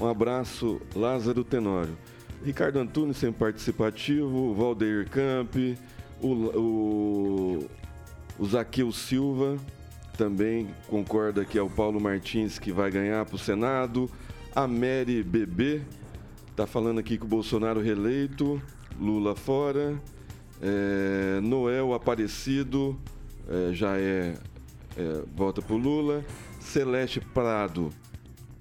[0.00, 1.98] Um abraço, Lázaro Tenório.
[2.44, 4.54] Ricardo Antunes, sempre participativo.
[4.54, 5.56] Valdeir Camp.
[6.22, 7.68] O, o,
[8.38, 9.56] o Zaqueu Silva,
[10.16, 14.10] também concorda que é o Paulo Martins que vai ganhar pro Senado.
[14.54, 15.82] A Mary Bebê,
[16.56, 18.60] tá falando aqui que o Bolsonaro reeleito.
[19.00, 20.00] Lula fora.
[20.60, 22.98] É, Noel Aparecido
[23.48, 24.34] é, já é,
[24.96, 26.24] é, volta pro Lula.
[26.60, 27.90] Celeste Prado,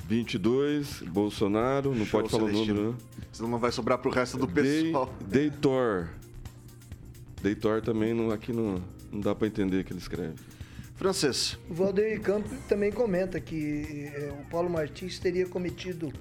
[0.07, 2.73] 22, Bolsonaro, não Show, pode falar Celestino.
[2.73, 3.25] o número, né?
[3.31, 5.11] Senão não vai sobrar pro resto do pessoal.
[5.25, 6.09] Deitor.
[7.41, 8.81] Deitor também não, aqui não,
[9.11, 10.35] não dá para entender o que ele escreve.
[10.95, 11.57] Francês.
[11.69, 16.11] O Valdeir Campos também comenta que eh, o Paulo Martins teria cometido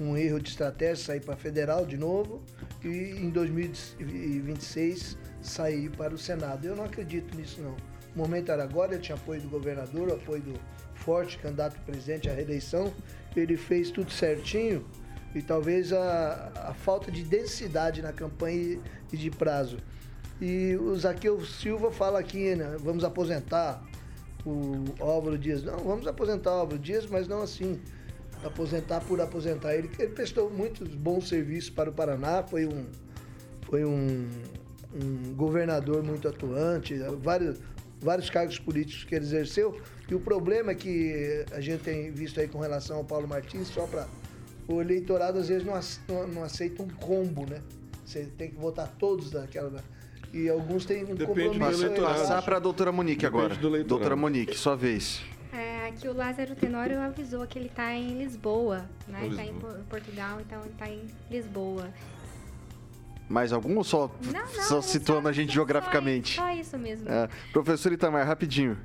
[0.00, 2.42] um erro de estratégia, sair para federal de novo
[2.82, 6.64] e em 2026 sair para o Senado.
[6.64, 7.76] Eu não acredito nisso não.
[8.14, 10.54] O momento era agora, ele tinha apoio do governador, apoio do
[10.94, 12.92] forte candidato presidente à reeleição,
[13.34, 14.84] ele fez tudo certinho
[15.34, 18.78] e talvez a, a falta de densidade na campanha
[19.12, 19.78] e de prazo.
[20.40, 23.84] E o Zaqueu Silva fala aqui, né, vamos aposentar
[24.44, 25.62] o Álvaro Dias.
[25.62, 27.80] Não, vamos aposentar o Álvaro Dias, mas não assim.
[28.42, 29.74] Aposentar por aposentar.
[29.74, 32.86] Ele, ele prestou muitos bons serviços para o Paraná, foi um,
[33.62, 34.28] foi um,
[34.94, 37.58] um governador muito atuante, vários,
[38.00, 39.78] vários cargos políticos que ele exerceu.
[40.08, 43.86] E o problema que a gente tem visto aí com relação ao Paulo Martins, só
[43.86, 44.08] para.
[44.66, 47.60] O eleitorado às vezes não, não aceita um combo, né?
[48.04, 49.82] Você tem que votar todos daquela.
[50.32, 51.90] E alguns têm um compromisso.
[52.00, 53.84] Passar para a doutora Monique Depende agora.
[53.84, 55.20] Doutora Monique, sua vez.
[55.52, 59.26] É, aqui o Lázaro Tenório avisou que ele tá em Lisboa, né?
[59.26, 59.54] Em Tá em.
[59.54, 61.88] Por- Portugal, então ele tá em Lisboa.
[63.28, 66.36] Mais algum ou só, Não, não, só era situando a gente geograficamente?
[66.36, 67.08] Só isso mesmo.
[67.08, 68.76] É, professor Itamar, rapidinho.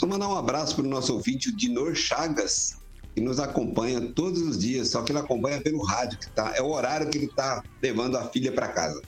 [0.00, 2.78] Vou mandar um abraço para o nosso ouvinte, o Dinor Chagas,
[3.14, 6.62] que nos acompanha todos os dias, só que ele acompanha pelo rádio, que tá, é
[6.62, 9.02] o horário que ele está levando a filha para casa.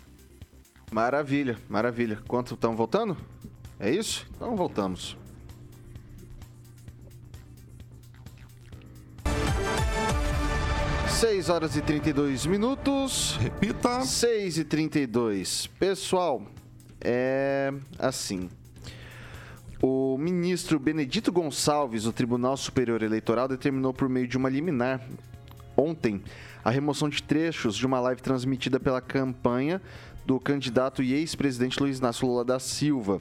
[0.94, 2.20] Maravilha, maravilha.
[2.28, 3.16] Quanto estão voltando?
[3.80, 4.24] É isso?
[4.36, 5.16] Então voltamos.
[11.08, 13.36] Seis horas e 32 minutos.
[13.40, 14.02] Repita.
[14.02, 15.66] 6 e 32.
[15.80, 16.40] Pessoal,
[17.00, 18.48] é assim.
[19.82, 25.04] O ministro Benedito Gonçalves, do Tribunal Superior Eleitoral, determinou por meio de uma liminar
[25.76, 26.22] ontem
[26.64, 29.82] a remoção de trechos de uma live transmitida pela campanha
[30.26, 33.20] do candidato e ex-presidente Luiz Inácio Lula da Silva.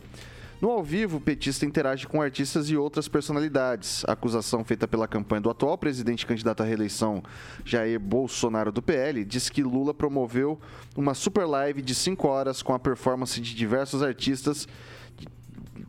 [0.63, 4.05] No ao vivo, o petista interage com artistas e outras personalidades.
[4.07, 7.21] A acusação feita pela campanha do atual presidente candidato à reeleição,
[7.65, 10.57] Jair Bolsonaro do PL, diz que Lula promoveu
[10.95, 14.65] uma super live de 5 horas com a performance de diversos artistas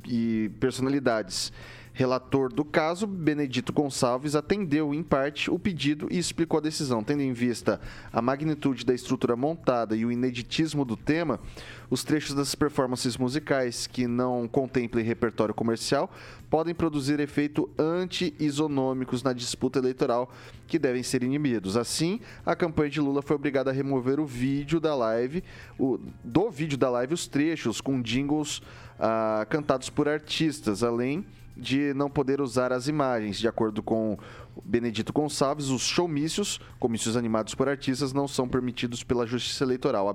[0.09, 1.53] e personalidades.
[1.97, 7.05] Relator do caso, Benedito Gonçalves atendeu em parte o pedido e explicou a decisão.
[7.05, 7.81] Tendo em vista
[8.13, 11.39] a magnitude da estrutura montada e o ineditismo do tema,
[11.89, 16.11] os trechos das performances musicais que não contemplem repertório comercial
[16.51, 20.33] podem produzir efeito anti-isonômicos na disputa eleitoral
[20.67, 21.77] que devem ser inibidos.
[21.77, 25.45] Assim, a campanha de Lula foi obrigada a remover o vídeo da live,
[25.79, 28.61] o, do vídeo da live, os trechos com jingles
[28.99, 31.25] ah, cantados por artistas, além
[31.57, 33.39] de não poder usar as imagens.
[33.39, 34.19] De acordo com
[34.65, 40.09] Benedito Gonçalves, os showmícios, comícios animados por artistas, não são permitidos pela Justiça Eleitoral.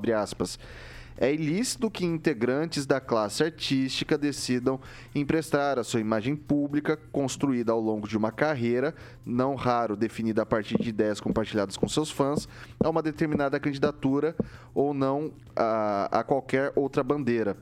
[1.22, 4.80] É ilícito que integrantes da classe artística decidam
[5.14, 10.46] emprestar a sua imagem pública, construída ao longo de uma carreira, não raro definida a
[10.46, 12.48] partir de ideias compartilhadas com seus fãs,
[12.82, 14.34] a uma determinada candidatura
[14.74, 17.58] ou não a, a qualquer outra bandeira.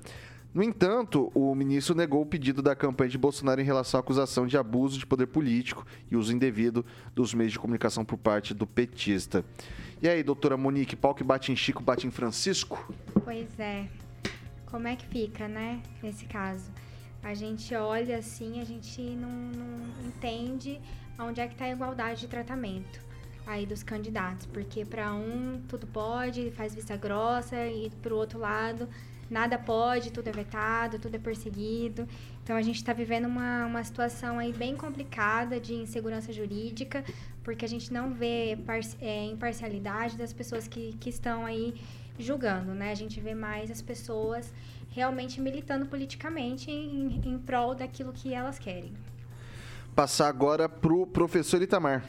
[0.58, 4.48] No entanto, o ministro negou o pedido da campanha de Bolsonaro em relação à acusação
[4.48, 6.84] de abuso de poder político e uso indevido
[7.14, 9.46] dos meios de comunicação por parte do petista.
[10.02, 12.92] E aí, doutora Monique, pau que bate em Chico, bate em Francisco?
[13.24, 13.88] Pois é.
[14.66, 16.72] Como é que fica, né, nesse caso?
[17.22, 20.82] A gente olha assim, a gente não, não entende
[21.20, 23.00] onde é que está a igualdade de tratamento
[23.46, 28.40] aí dos candidatos, porque para um tudo pode, faz vista grossa e para o outro
[28.40, 28.90] lado
[29.30, 32.08] nada pode, tudo é vetado, tudo é perseguido.
[32.44, 37.04] Então a gente está vivendo uma, uma situação aí bem complicada de insegurança jurídica,
[37.44, 41.76] porque a gente não vê par, é, imparcialidade das pessoas que, que estão aí
[42.18, 42.92] julgando, né?
[42.92, 44.52] A gente vê mais as pessoas
[44.90, 48.94] realmente militando politicamente em, em prol daquilo que elas querem.
[49.96, 52.04] Passar agora para o professor Itamar.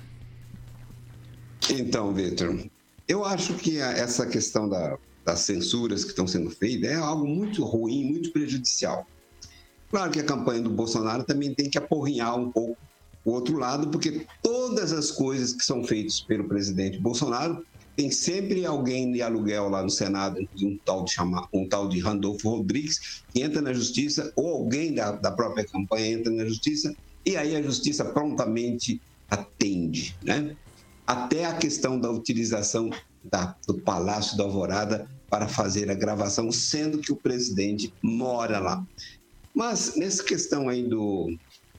[1.71, 2.59] Então, Vitor,
[3.07, 4.99] eu acho que essa questão da,
[5.29, 9.07] das censuras que estão sendo feitas é algo muito ruim, muito prejudicial.
[9.91, 12.79] Claro que a campanha do Bolsonaro também tem que aporrinhar um pouco
[13.26, 17.62] o outro lado, porque todas as coisas que são feitas pelo presidente Bolsonaro
[17.95, 21.99] tem sempre alguém de aluguel lá no Senado, um tal de, chamar, um tal de
[21.99, 26.95] Randolfo Rodrigues, que entra na justiça, ou alguém da, da própria campanha entra na justiça,
[27.26, 28.99] e aí a justiça prontamente
[29.29, 30.16] atende.
[30.22, 30.57] Né?
[31.07, 32.89] Até a questão da utilização
[33.24, 38.85] da, do Palácio da Alvorada para fazer a gravação, sendo que o presidente mora lá.
[39.55, 41.29] Mas nessa questão aí do,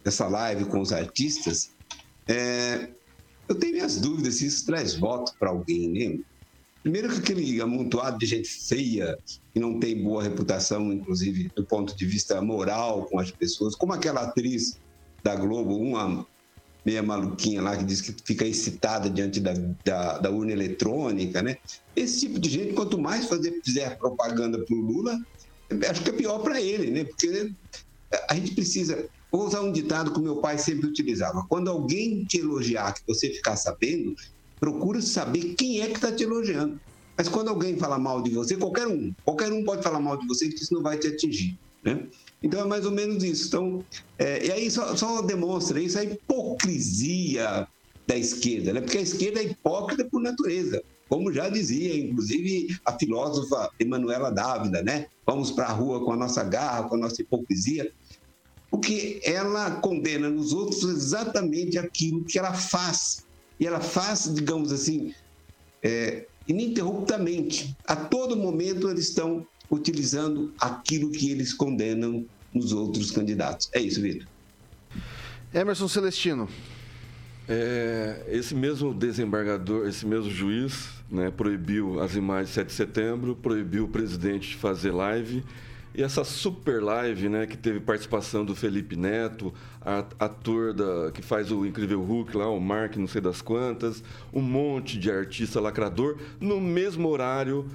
[0.04, 1.76] dessa live com os artistas,
[2.30, 2.94] é,
[3.48, 6.20] eu tenho minhas dúvidas se isso traz voto para alguém, né?
[6.84, 9.18] Primeiro que aquele amontoado de gente feia,
[9.54, 13.92] que não tem boa reputação, inclusive do ponto de vista moral com as pessoas, como
[13.92, 14.80] aquela atriz
[15.24, 16.26] da Globo, uma
[16.86, 19.54] meia maluquinha lá que diz que fica excitada diante da,
[19.84, 21.58] da, da urna eletrônica, né?
[21.96, 25.18] Esse tipo de gente, quanto mais fazer, fizer propaganda para o Lula,
[25.90, 27.04] acho que é pior para ele, né?
[27.04, 27.52] Porque
[28.30, 29.08] a gente precisa.
[29.32, 33.30] Vou usar um ditado que meu pai sempre utilizava: quando alguém te elogiar, que você
[33.30, 34.16] ficar sabendo,
[34.60, 36.80] procura saber quem é que está te elogiando.
[37.18, 40.26] Mas quando alguém fala mal de você, qualquer um, qualquer um pode falar mal de
[40.26, 42.08] você, que isso não vai te atingir, né?
[42.42, 43.48] Então é mais ou menos isso.
[43.48, 43.84] Então,
[44.18, 47.68] é, e aí só, só, demonstra isso a hipocrisia
[48.08, 48.82] da esquerda, né?
[48.82, 50.82] Porque a esquerda é hipócrita por natureza.
[51.10, 55.08] Como já dizia, inclusive, a filósofa Emanuela Dávila, né?
[55.26, 57.92] Vamos para a rua com a nossa garra, com a nossa hipocrisia.
[58.70, 63.26] Porque ela condena nos outros exatamente aquilo que ela faz.
[63.60, 65.14] E ela faz, digamos assim,
[65.82, 67.76] é, ininterruptamente.
[67.86, 73.70] A todo momento eles estão utilizando aquilo que eles condenam nos outros candidatos.
[73.74, 74.28] É isso, Vitor.
[75.54, 76.48] Emerson Celestino.
[77.48, 83.36] É, esse mesmo desembargador, esse mesmo juiz, né, proibiu as imagens de 7 de setembro,
[83.36, 85.44] proibiu o presidente de fazer live.
[85.96, 89.52] E essa super live, né, que teve participação do Felipe Neto,
[90.20, 94.42] ator da, que faz o Incrível Hulk lá, o Mark, não sei das quantas, um
[94.42, 97.66] monte de artista lacrador, no mesmo horário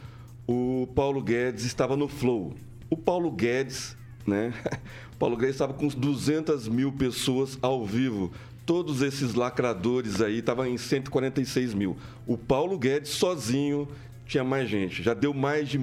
[0.47, 2.55] o Paulo Guedes estava no Flow.
[2.91, 4.53] O Paulo Guedes, né?
[5.15, 8.33] O Paulo Guedes estava com 200 mil pessoas ao vivo.
[8.67, 11.97] Todos esses lacradores aí estavam em 146 mil.
[12.27, 13.87] O Paulo Guedes sozinho
[14.27, 15.05] tinha mais gente.
[15.05, 15.83] Já deu mais de 1,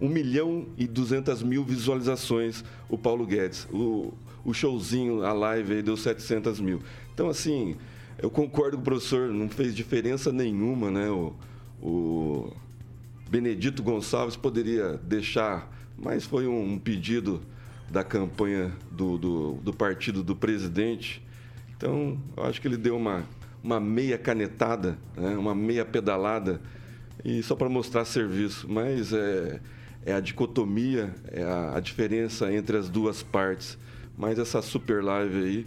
[0.00, 3.66] 1 milhão e 200 mil visualizações o Paulo Guedes.
[3.72, 4.12] O,
[4.44, 6.82] o showzinho, a live aí deu 700 mil.
[7.14, 7.74] Então, assim,
[8.18, 11.08] eu concordo com o professor, não fez diferença nenhuma, né?
[11.08, 11.32] O,
[11.82, 12.52] o
[13.28, 15.68] Benedito Gonçalves poderia deixar,
[15.98, 17.42] mas foi um pedido
[17.90, 21.22] da campanha do, do, do partido do presidente.
[21.76, 23.24] Então, eu acho que ele deu uma,
[23.62, 25.36] uma meia canetada, né?
[25.36, 26.60] uma meia pedalada,
[27.24, 28.68] e só para mostrar serviço.
[28.68, 29.60] Mas é,
[30.04, 33.76] é a dicotomia, é a, a diferença entre as duas partes.
[34.16, 35.66] mas essa super live aí,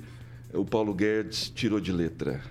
[0.53, 2.41] o Paulo Guedes tirou de letra.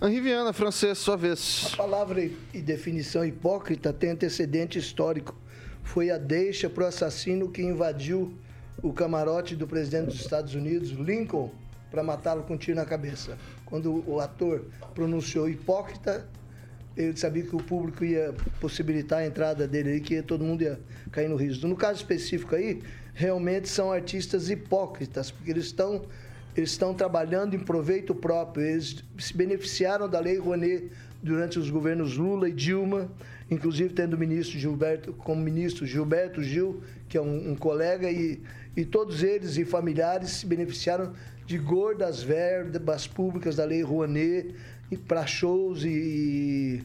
[0.00, 1.70] Henri Viana, francês, sua vez.
[1.72, 5.34] A palavra e definição hipócrita tem antecedente histórico.
[5.82, 8.32] Foi a deixa para o assassino que invadiu
[8.80, 11.50] o camarote do presidente dos Estados Unidos, Lincoln,
[11.90, 13.36] para matá-lo com um tiro na cabeça.
[13.64, 16.28] Quando o ator pronunciou hipócrita,
[16.96, 20.78] ele sabia que o público ia possibilitar a entrada dele aí, que todo mundo ia
[21.10, 21.66] cair no riso.
[21.66, 22.80] No caso específico aí,
[23.14, 26.02] realmente são artistas hipócritas, porque eles estão
[26.58, 28.66] eles estão trabalhando em proveito próprio.
[28.66, 30.90] Eles se beneficiaram da Lei Rouanet
[31.22, 33.08] durante os governos Lula e Dilma,
[33.48, 38.42] inclusive tendo o ministro Gilberto como ministro Gilberto Gil, que é um, um colega, e,
[38.76, 41.12] e todos eles e familiares se beneficiaram
[41.46, 44.52] de gordas verbas públicas da Lei Rouanet
[45.06, 46.84] para shows e,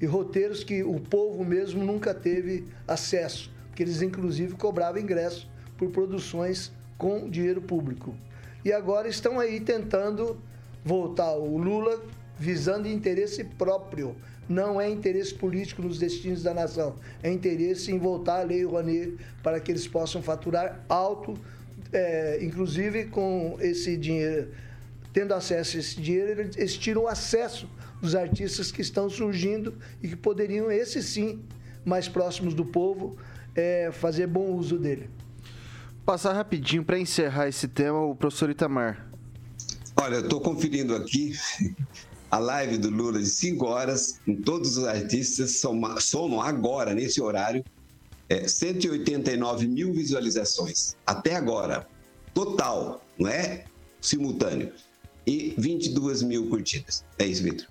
[0.00, 5.88] e, roteiros que o povo mesmo nunca teve acesso, porque eles inclusive cobravam ingresso por
[5.90, 8.14] produções com dinheiro público
[8.64, 10.38] e agora estão aí tentando
[10.84, 11.32] voltar.
[11.34, 12.02] O Lula
[12.38, 14.16] visando interesse próprio.
[14.48, 19.18] Não é interesse político nos destinos da nação, é interesse em voltar a Lei Rouanet
[19.42, 21.34] para que eles possam faturar alto,
[21.92, 24.48] é, inclusive com esse dinheiro,
[25.12, 27.68] tendo acesso a esse dinheiro, eles tiram o acesso
[28.00, 31.42] dos artistas que estão surgindo e que poderiam, esses sim,
[31.84, 33.18] mais próximos do povo,
[33.54, 35.10] é, fazer bom uso dele
[36.08, 39.10] passar rapidinho para encerrar esse tema o professor Itamar.
[39.94, 41.34] Olha, estou conferindo aqui
[42.30, 47.20] a live do Lula de 5 horas, com todos os artistas, somam, somam agora, nesse
[47.20, 47.62] horário,
[48.26, 50.96] é, 189 mil visualizações.
[51.06, 51.86] Até agora.
[52.32, 53.66] Total, não é
[54.00, 54.72] simultâneo.
[55.26, 57.04] E 22 mil curtidas.
[57.18, 57.66] É isso, Vitor.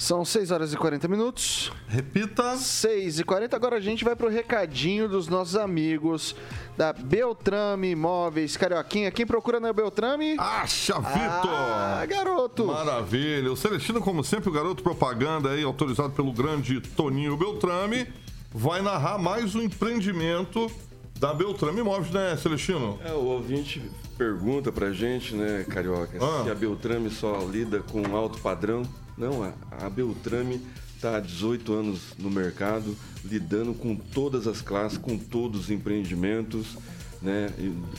[0.00, 1.70] São 6 horas e 40 minutos.
[1.86, 2.56] Repita.
[2.56, 3.54] 6 e 40.
[3.54, 6.34] Agora a gente vai pro recadinho dos nossos amigos
[6.74, 9.10] da Beltrame Imóveis Carioquinha.
[9.10, 10.36] Quem procura na Beltrame?
[10.38, 11.50] Acha, Vitor!
[11.52, 12.68] Ah, garoto!
[12.68, 13.52] Maravilha.
[13.52, 18.10] O Celestino, como sempre, o garoto propaganda aí, autorizado pelo grande Toninho Beltrame,
[18.54, 20.72] vai narrar mais um empreendimento
[21.18, 22.98] da Beltrame Imóveis, né, Celestino?
[23.04, 23.82] É, o ouvinte
[24.16, 26.44] pergunta pra gente, né, Carioca, ah.
[26.44, 28.82] se a Beltrame só lida com alto padrão.
[29.20, 29.52] Não, a,
[29.84, 30.62] a Beltrame
[30.96, 36.78] está há 18 anos no mercado, lidando com todas as classes, com todos os empreendimentos,
[37.20, 37.50] né?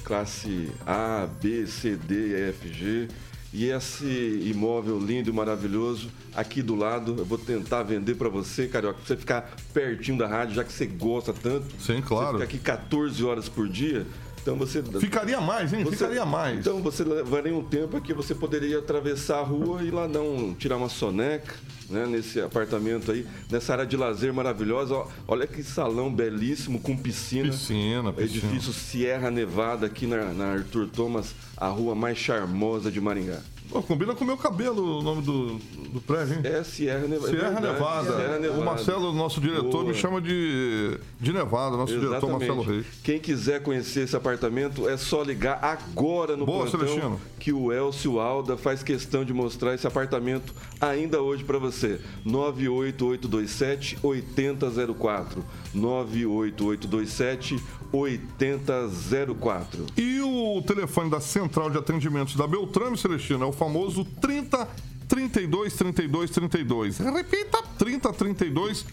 [0.03, 3.07] Classe A, B, C, D, E, F, G.
[3.53, 4.05] E esse
[4.45, 9.05] imóvel lindo e maravilhoso aqui do lado, eu vou tentar vender para você, Carioca, pra
[9.05, 11.67] você ficar pertinho da rádio, já que você gosta tanto.
[11.79, 12.39] Sim, claro.
[12.39, 14.07] Você fica aqui 14 horas por dia.
[14.41, 14.81] Então você.
[14.81, 15.83] Ficaria mais, hein?
[15.83, 16.59] Você, Ficaria mais.
[16.59, 20.77] Então você levaria um tempo aqui, você poderia atravessar a rua e lá não tirar
[20.77, 21.53] uma soneca,
[21.89, 22.05] né?
[22.07, 25.03] Nesse apartamento aí, nessa área de lazer maravilhosa.
[25.27, 27.49] Olha que salão belíssimo, com piscina.
[27.49, 28.47] Piscina, piscina.
[28.47, 33.41] Edifício Sierra Nevada, aqui na, na Arthur Thomas, a rua mais charmosa de Maringá.
[33.71, 35.57] Pô, combina com o meu cabelo o nome do,
[35.93, 36.41] do prédio, hein?
[36.43, 38.15] É Sierra, Neva Sierra, é Nevada.
[38.17, 38.61] Sierra Nevada.
[38.61, 39.85] O Marcelo, nosso diretor, Boa.
[39.85, 42.19] me chama de, de Nevada, nosso Exatamente.
[42.19, 42.85] diretor Marcelo Reis.
[43.01, 47.21] Quem quiser conhecer esse apartamento, é só ligar agora no Boa, plantão Celestino.
[47.39, 52.01] que o Elcio Alda faz questão de mostrar esse apartamento ainda hoje para você.
[52.25, 55.45] 98827 8004.
[55.73, 57.61] 98827
[57.91, 59.85] 8004.
[59.97, 64.67] E o telefone da Central de Atendimentos da Beltrame, Celestino, é o famoso 30
[65.07, 66.97] 32 32 32.
[66.99, 68.85] Repita, 30 32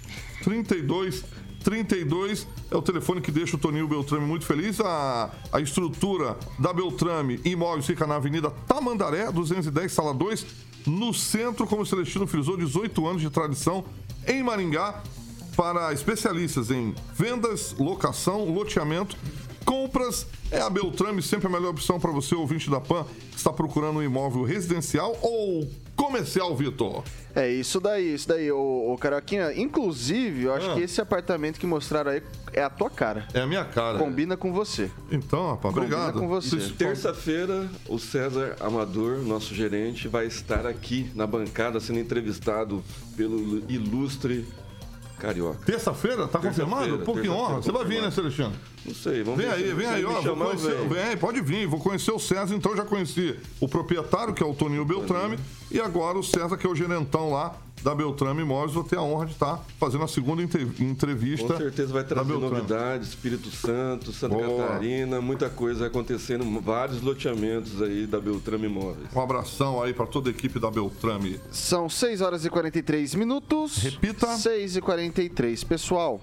[0.43, 1.25] 32
[1.63, 4.81] 32 é o telefone que deixa o Toninho Beltrame muito feliz.
[4.81, 10.47] A, a estrutura da Beltrame Imóveis fica na Avenida Tamandaré, 210, sala 2,
[10.87, 13.85] no centro, como o Celestino frisou, 18 anos de tradição
[14.27, 15.03] em Maringá
[15.59, 19.17] para especialistas em vendas, locação, loteamento,
[19.65, 20.25] compras.
[20.53, 23.99] É a Beltrame sempre a melhor opção para você, ouvinte da PAN, que está procurando
[23.99, 27.03] um imóvel residencial ou comercial, Vitor.
[27.35, 29.53] É isso daí, isso daí, ô, ô Caroquinha.
[29.53, 30.75] Inclusive, eu acho ah.
[30.75, 33.27] que esse apartamento que mostraram aí é a tua cara.
[33.35, 33.99] É a minha cara.
[33.99, 34.89] Combina com você.
[35.11, 36.13] Então, rapaz, obrigado.
[36.13, 36.57] Combina com você.
[36.79, 42.81] Terça-feira, o César Amador, nosso gerente, vai estar aqui na bancada sendo entrevistado
[43.17, 44.47] pelo ilustre
[45.19, 45.59] Carioca.
[45.65, 46.29] Terça-feira?
[46.29, 46.99] Tá terça confirmado?
[47.05, 47.57] Pô, que honra.
[47.57, 48.53] Você vai vir, né, Celestino?
[48.85, 49.55] Não sei, vamos vem ver.
[49.55, 50.23] Aí, vem aí, ó.
[50.35, 51.67] Conhecer, vem pode vir.
[51.67, 55.39] Vou conhecer o César, então já conheci o proprietário, que é o Toninho Beltrame,
[55.71, 59.03] e agora o César, que é o gerentão lá da Beltrame Imóveis, vou ter a
[59.03, 61.55] honra de estar fazendo a segunda entrevista.
[61.55, 64.67] Com certeza vai trazer novidades, Espírito Santo, Santa Boa.
[64.67, 69.09] Catarina, muita coisa acontecendo, vários loteamentos aí da Beltrame Imóveis.
[69.15, 71.41] Um abração aí para toda a equipe da Beltrame.
[71.51, 73.77] São 6 horas e 43 minutos.
[73.79, 74.27] Repita.
[74.37, 75.65] 6 e 43.
[75.65, 76.21] Pessoal,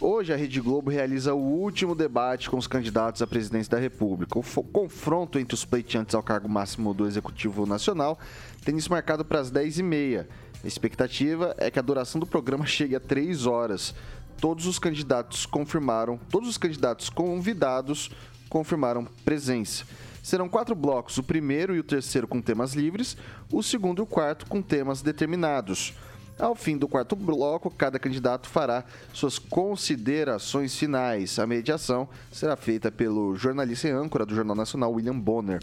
[0.00, 4.38] Hoje, a Rede Globo realiza o último debate com os candidatos à presidência da República.
[4.38, 8.16] O confronto entre os pleiteantes ao cargo máximo do Executivo Nacional
[8.64, 10.26] tem isso marcado para as 10h30.
[10.62, 13.94] A expectativa é que a duração do programa chegue a 3 horas.
[14.40, 18.10] Todos os candidatos confirmaram, todos os candidatos convidados
[18.48, 19.84] confirmaram presença.
[20.22, 23.16] Serão quatro blocos, o primeiro e o terceiro com temas livres,
[23.52, 25.94] o segundo e o quarto com temas determinados.
[26.38, 31.38] Ao fim do quarto bloco, cada candidato fará suas considerações finais.
[31.38, 35.60] A mediação será feita pelo jornalista e âncora do Jornal Nacional, William Bonner.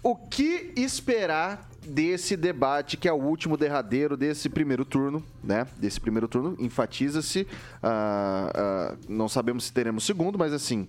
[0.00, 5.66] O que esperar desse debate, que é o último derradeiro desse primeiro turno, né?
[5.76, 7.42] Desse primeiro turno, enfatiza-se.
[7.42, 10.88] Uh, uh, não sabemos se teremos segundo, mas assim,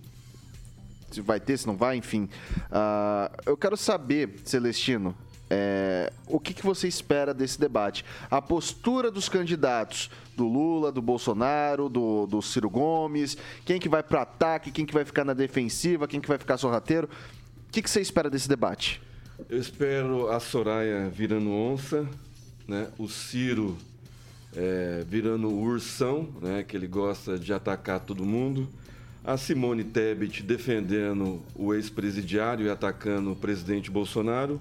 [1.11, 2.29] se vai ter, se não vai, enfim.
[2.69, 5.15] Uh, eu quero saber, Celestino,
[5.49, 8.03] é, o que, que você espera desse debate?
[8.31, 14.01] A postura dos candidatos, do Lula, do Bolsonaro, do, do Ciro Gomes, quem que vai
[14.01, 17.07] para ataque, quem que vai ficar na defensiva, quem que vai ficar sorrateiro.
[17.67, 18.99] O que, que você espera desse debate?
[19.49, 22.07] Eu espero a Soraya virando onça,
[22.67, 22.87] né?
[22.99, 23.75] o Ciro
[24.55, 26.63] é, virando ursão, né?
[26.63, 28.69] que ele gosta de atacar todo mundo,
[29.23, 34.59] a Simone Tebet defendendo o ex-presidiário e atacando o presidente Bolsonaro,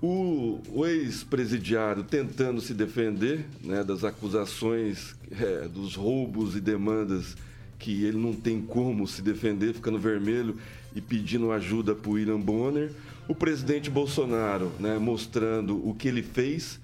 [0.00, 7.36] o, o ex-presidiário tentando se defender né, das acusações é, dos roubos e demandas
[7.78, 10.56] que ele não tem como se defender, ficando vermelho
[10.94, 12.90] e pedindo ajuda para o William Bonner.
[13.28, 16.80] O presidente Bolsonaro né, mostrando o que ele fez.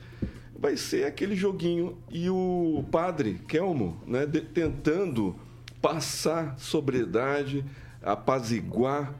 [0.59, 1.97] Vai ser aquele joguinho.
[2.11, 5.37] E o padre Kelmo né, de, tentando
[5.81, 7.65] passar sobriedade,
[8.03, 9.15] apaziguar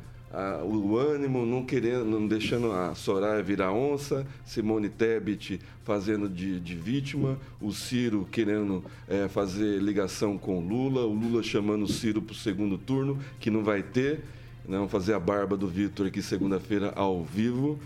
[0.65, 6.75] o ânimo, não querendo, não deixando a Soraya virar onça, Simone Tebet fazendo de, de
[6.75, 12.33] vítima, o Ciro querendo é, fazer ligação com Lula, o Lula chamando o Ciro para
[12.33, 14.23] o segundo turno, que não vai ter.
[14.69, 14.77] Né?
[14.77, 17.81] Vamos fazer a barba do Vitor aqui segunda-feira ao vivo.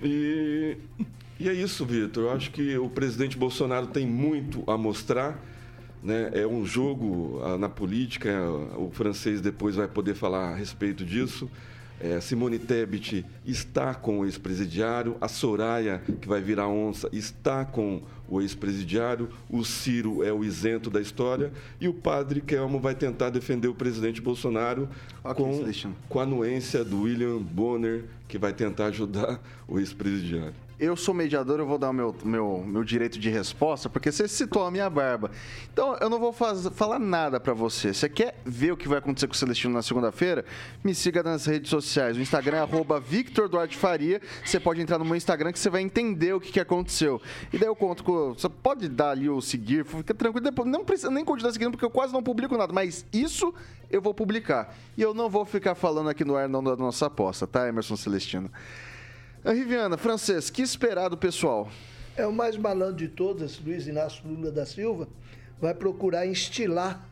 [0.00, 0.76] E,
[1.38, 2.24] e é isso, Vitor.
[2.24, 5.44] Eu acho que o presidente Bolsonaro tem muito a mostrar.
[6.00, 6.30] Né?
[6.32, 8.30] É um jogo ah, na política,
[8.76, 11.50] o francês depois vai poder falar a respeito disso.
[12.00, 18.02] É, Simone Tebet está com o ex-presidiário, a Soraya, que vai virar onça, está com
[18.28, 23.30] o ex-presidiário, o Ciro é o isento da história e o padre Kelmo vai tentar
[23.30, 24.88] defender o presidente Bolsonaro
[25.22, 30.96] okay, com, com a anuência do William Bonner, que vai tentar ajudar o ex-presidiário eu
[30.96, 34.64] sou mediador, eu vou dar o meu, meu, meu direito de resposta, porque você citou
[34.64, 35.30] a minha barba.
[35.72, 37.94] Então, eu não vou faz, falar nada para você.
[37.94, 40.44] Você quer ver o que vai acontecer com o Celestino na segunda-feira?
[40.82, 42.16] Me siga nas redes sociais.
[42.16, 44.20] O Instagram é arroba Victor Duarte Faria.
[44.44, 47.22] Você pode entrar no meu Instagram que você vai entender o que, que aconteceu.
[47.52, 48.34] E daí eu conto com...
[48.34, 50.44] Você pode dar ali o seguir, fica tranquilo.
[50.44, 52.72] Depois, não precisa nem continuar seguindo, porque eu quase não publico nada.
[52.72, 53.54] Mas isso
[53.88, 54.74] eu vou publicar.
[54.96, 57.94] E eu não vou ficar falando aqui no ar não da nossa aposta, tá, Emerson
[57.94, 58.50] Celestino?
[59.50, 61.68] Riviana, francês, que esperar do pessoal?
[62.16, 65.08] É o mais malandro de todas, Luiz Inácio Lula da Silva,
[65.60, 67.04] vai procurar instilar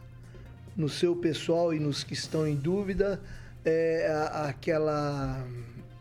[0.77, 3.21] no seu pessoal e nos que estão em dúvida
[3.65, 5.45] é, a, aquela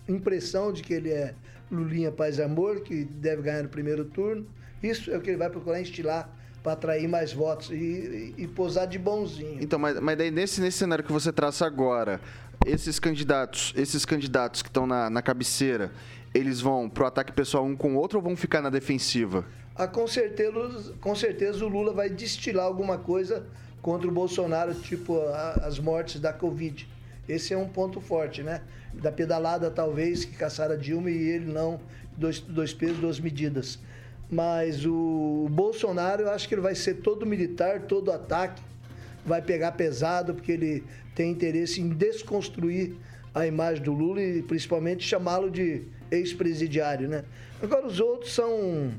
[0.08, 1.34] impressão de que ele é
[1.72, 4.46] Lulinha Paz e Amor, que deve ganhar no primeiro turno.
[4.84, 6.30] Isso é o que ele vai procurar instilar
[6.62, 9.58] para atrair mais votos e, e, e, posar de bonzinho.
[9.62, 12.20] Então, mas, mas daí nesse, nesse cenário que você traça agora,
[12.66, 15.92] esses candidatos, esses candidatos que estão na, na cabeceira,
[16.34, 19.46] eles vão pro ataque pessoal um com o outro ou vão ficar na defensiva?
[19.76, 23.46] Ah, com, certeza, com certeza o Lula vai destilar alguma coisa
[23.82, 26.88] contra o Bolsonaro, tipo a, as mortes da Covid.
[27.28, 28.62] Esse é um ponto forte, né?
[28.94, 31.80] Da pedalada, talvez, que caçara Dilma e ele não,
[32.18, 33.80] dois, dois pesos, duas medidas.
[34.30, 38.62] Mas o Bolsonaro, eu acho que ele vai ser todo militar, todo ataque,
[39.26, 40.84] vai pegar pesado, porque ele
[41.16, 42.96] tem interesse em desconstruir
[43.34, 47.24] a imagem do Lula e principalmente chamá-lo de ex-presidiário, né?
[47.62, 48.94] Agora os outros são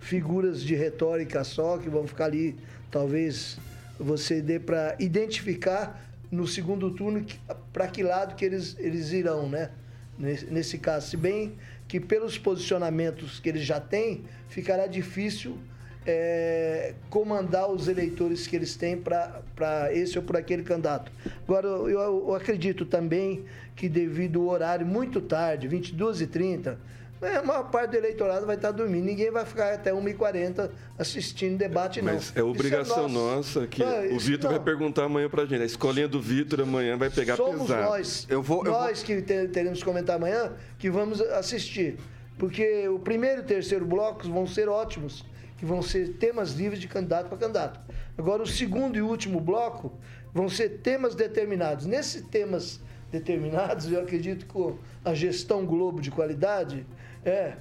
[0.00, 2.56] figuras de retórica só que vão ficar ali,
[2.90, 3.58] talvez
[3.98, 7.24] você dê para identificar no segundo turno
[7.72, 9.70] para que lado que eles, eles irão, né?
[10.18, 11.56] Nesse, nesse caso, se bem
[11.88, 15.58] que pelos posicionamentos que eles já têm, ficará difícil
[16.06, 21.10] é, comandar os eleitores que eles têm para esse ou para aquele candidato.
[21.46, 23.44] Agora, eu, eu, acredito também
[23.74, 26.76] que devido ao horário muito tarde, 22h30,
[27.22, 29.04] é, a maior parte do eleitorado vai estar dormindo.
[29.04, 32.12] Ninguém vai ficar até 1h40 assistindo debate, não.
[32.12, 35.62] Mas é obrigação é nossa que é, o Vitor vai perguntar amanhã pra gente.
[35.62, 37.82] A escolinha do Vitor amanhã vai pegar Somos pesado.
[37.82, 39.22] nós, eu vou, nós eu vou...
[39.22, 41.96] que teremos que comentar amanhã, que vamos assistir.
[42.36, 45.24] Porque o primeiro e o terceiro blocos vão ser ótimos
[45.64, 47.80] que vão ser temas livres de candidato para candidato.
[48.18, 49.94] Agora, o segundo e último bloco
[50.32, 51.86] vão ser temas determinados.
[51.86, 56.86] Nesses temas determinados, eu acredito que a gestão Globo de qualidade
[57.24, 57.54] é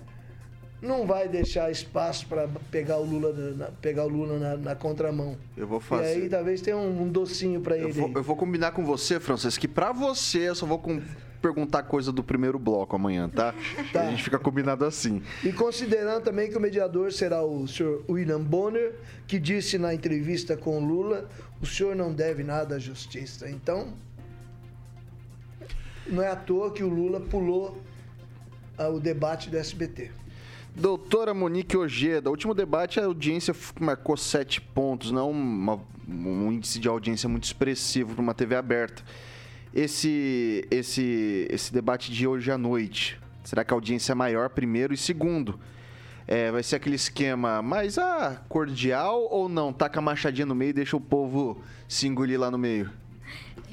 [0.81, 5.37] não vai deixar espaço para pegar o Lula, na, pegar o Lula na, na, contramão.
[5.55, 6.19] Eu vou fazer.
[6.19, 7.93] E aí talvez tenha um, um docinho para ele.
[7.93, 11.01] Vou, eu vou combinar com você, Francisco, que para você eu só vou com,
[11.43, 13.53] perguntar coisa do primeiro bloco amanhã, tá?
[13.91, 14.03] tá?
[14.03, 15.21] A gente fica combinado assim.
[15.43, 18.95] E considerando também que o mediador será o senhor William Bonner,
[19.27, 21.27] que disse na entrevista com o Lula,
[21.61, 23.49] o senhor não deve nada à justiça.
[23.49, 23.93] Então,
[26.07, 27.77] não é à toa que o Lula pulou
[28.77, 30.11] ah, o debate do SBT.
[30.73, 36.87] Doutora Monique Ojeda, último debate a audiência marcou sete pontos, não uma, um índice de
[36.87, 39.03] audiência muito expressivo para uma TV aberta.
[39.73, 44.93] Esse, esse, esse debate de hoje à noite, será que a audiência é maior, primeiro?
[44.93, 45.59] E segundo,
[46.27, 49.73] é, vai ser aquele esquema mais ah, cordial ou não?
[49.73, 52.91] Taca a machadinha no meio e deixa o povo se engolir lá no meio?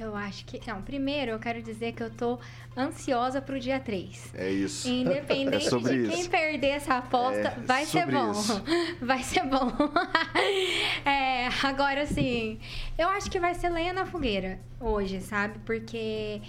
[0.00, 0.60] Eu acho que.
[0.66, 2.38] Não, primeiro eu quero dizer que eu tô
[2.76, 4.32] ansiosa pro dia 3.
[4.34, 4.88] É isso.
[4.88, 6.30] Independente é de quem isso.
[6.30, 8.30] perder essa aposta, é vai ser bom.
[8.30, 8.62] Isso.
[9.02, 9.72] Vai ser bom.
[11.62, 12.58] agora sim,
[12.96, 15.58] eu acho que vai ser lenha na fogueira hoje, sabe?
[15.64, 16.40] Porque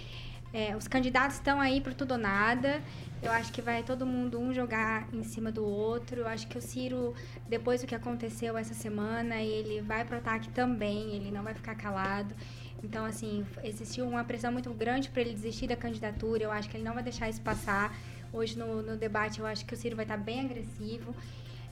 [0.52, 2.82] é, os candidatos estão aí pro tudo ou nada.
[3.22, 6.20] Eu acho que vai todo mundo um jogar em cima do outro.
[6.20, 7.14] Eu acho que o Ciro,
[7.48, 11.74] depois do que aconteceu essa semana, ele vai pro ataque também, ele não vai ficar
[11.76, 12.34] calado.
[12.82, 16.42] Então, assim, existiu uma pressão muito grande para ele desistir da candidatura.
[16.42, 17.96] Eu acho que ele não vai deixar isso passar.
[18.32, 21.14] Hoje, no, no debate, eu acho que o Ciro vai estar bem agressivo.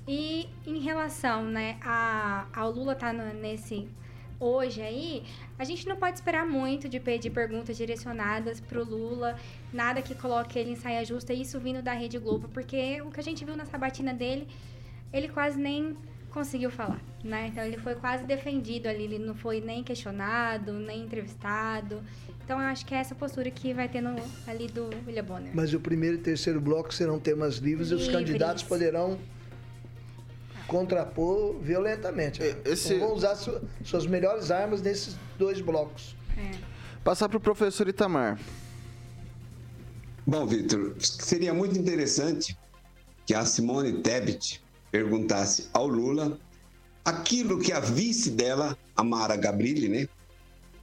[0.06, 3.88] E em relação né, a, ao Lula estar tá nesse
[4.38, 5.22] hoje aí,
[5.58, 9.38] a gente não pode esperar muito de pedir perguntas direcionadas para o Lula,
[9.70, 13.20] nada que coloque ele em saia justa, isso vindo da Rede Globo, porque o que
[13.20, 14.48] a gente viu na sabatina dele,
[15.12, 15.94] ele quase nem
[16.30, 17.48] conseguiu falar, né?
[17.48, 22.02] Então ele foi quase defendido ali, ele não foi nem questionado, nem entrevistado.
[22.44, 24.16] Então eu acho que é essa postura que vai ter no,
[24.46, 25.50] ali do William Bonner.
[25.54, 28.06] Mas o primeiro e terceiro bloco serão temas livres, livres.
[28.06, 29.18] e os candidatos poderão
[30.66, 32.40] contrapor violentamente.
[32.64, 32.94] Esse...
[32.94, 33.36] Então, vão usar
[33.84, 36.16] suas melhores armas nesses dois blocos.
[36.38, 36.56] É.
[37.02, 38.38] Passar para o professor Itamar.
[40.26, 42.56] Bom, Vitor, seria muito interessante
[43.26, 46.38] que a Simone Tebet perguntasse ao Lula
[47.04, 50.08] aquilo que a vice dela, a Mara Gabrilli, né,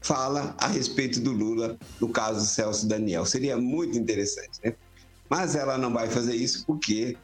[0.01, 3.25] fala a respeito do Lula no caso Celso Daniel.
[3.25, 4.73] Seria muito interessante, né?
[5.29, 7.17] Mas ela não vai fazer isso porque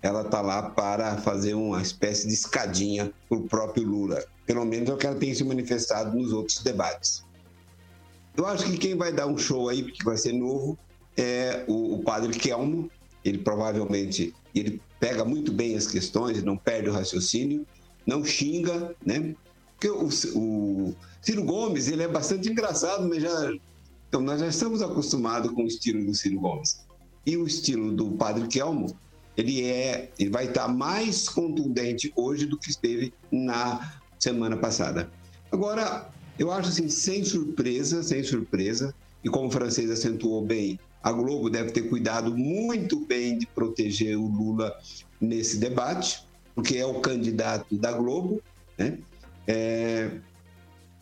[0.00, 4.24] ela está lá para fazer uma espécie de escadinha para o próprio Lula.
[4.46, 7.24] Pelo menos é o que ela tem se manifestado nos outros debates.
[8.36, 10.78] Eu acho que quem vai dar um show aí, porque vai ser novo,
[11.16, 12.88] é o, o padre Kelmo.
[13.24, 17.66] Ele provavelmente ele pega muito bem as questões, não perde o raciocínio,
[18.06, 19.34] não xinga, né?
[19.72, 23.52] Porque o, o Ciro Gomes, ele é bastante engraçado, mas já
[24.08, 26.80] então nós já estamos acostumados com o estilo do Ciro Gomes.
[27.26, 28.96] E o estilo do Padre Kelmo,
[29.36, 35.10] ele é, ele vai estar mais contundente hoje do que esteve na semana passada.
[35.52, 40.78] Agora, eu acho assim, sem surpresa, sem surpresa, e como o francês acentuou bem,
[41.08, 44.78] a Globo deve ter cuidado muito bem de proteger o Lula
[45.18, 46.22] nesse debate,
[46.54, 48.42] porque é o candidato da Globo.
[48.76, 48.98] Né?
[49.46, 50.10] É...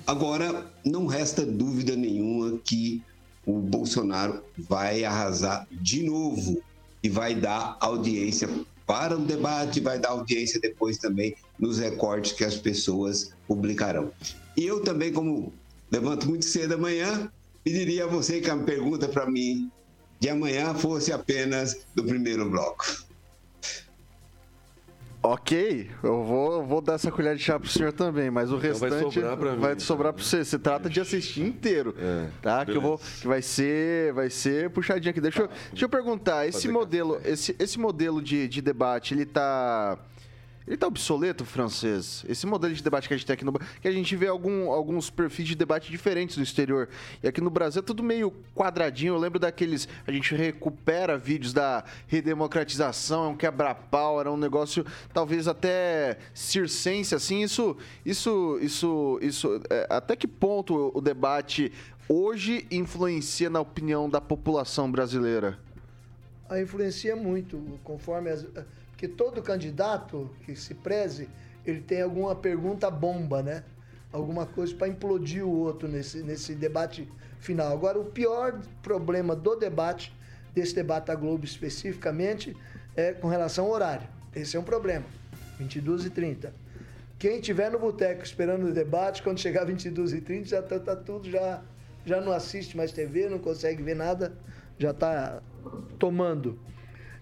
[0.06, 3.02] Agora, não resta dúvida nenhuma que
[3.44, 6.62] o Bolsonaro vai arrasar de novo
[7.02, 8.48] e vai dar audiência
[8.86, 14.12] para o debate, vai dar audiência depois também nos recortes que as pessoas publicarão.
[14.56, 15.52] E eu também, como
[15.90, 17.28] levanto muito cedo amanhã,
[17.64, 19.68] pediria a você que a pergunta para mim
[20.18, 23.06] de amanhã fosse apenas do primeiro bloco.
[25.22, 28.70] Ok, eu vou, vou dar essa colher de chá pro senhor também, mas o então
[28.70, 30.44] restante vai sobrar pra, vai mim, sobrar pra você.
[30.44, 32.64] Você trata de assistir inteiro, é, tá?
[32.64, 35.20] Que eu vou, que vai ser, vai ser puxadinho aqui.
[35.20, 39.98] Deixa, eu, deixa eu perguntar, esse modelo, esse, esse modelo de, de debate, ele tá
[40.66, 42.24] ele tá obsoleto, francês?
[42.28, 44.70] Esse modelo de debate que a gente tem aqui no que a gente vê algum,
[44.70, 46.88] alguns perfis de debate diferentes no exterior.
[47.22, 49.14] E aqui no Brasil é tudo meio quadradinho.
[49.14, 49.88] Eu lembro daqueles.
[50.06, 57.14] A gente recupera vídeos da redemocratização, é um quebra-pau, era um negócio talvez até circense,
[57.14, 57.42] assim.
[57.42, 57.76] Isso.
[58.04, 58.58] Isso.
[58.60, 59.18] Isso.
[59.22, 61.72] isso é, até que ponto o debate
[62.08, 65.58] hoje influencia na opinião da população brasileira?
[66.48, 68.46] A influencia muito, conforme as
[68.96, 71.28] que todo candidato que se preze,
[71.64, 73.64] ele tem alguma pergunta bomba, né?
[74.12, 77.08] Alguma coisa para implodir o outro nesse, nesse debate
[77.40, 77.72] final.
[77.72, 80.14] Agora, o pior problema do debate,
[80.54, 82.56] desse debate da Globo especificamente,
[82.96, 84.08] é com relação ao horário.
[84.34, 85.04] Esse é um problema.
[85.58, 86.54] 22 e 30.
[87.18, 90.94] Quem tiver no boteco esperando o debate, quando chegar 22 e 30 já tá, tá
[90.94, 91.62] tudo, já,
[92.04, 94.36] já não assiste mais TV, não consegue ver nada,
[94.78, 95.42] já tá
[95.98, 96.58] tomando.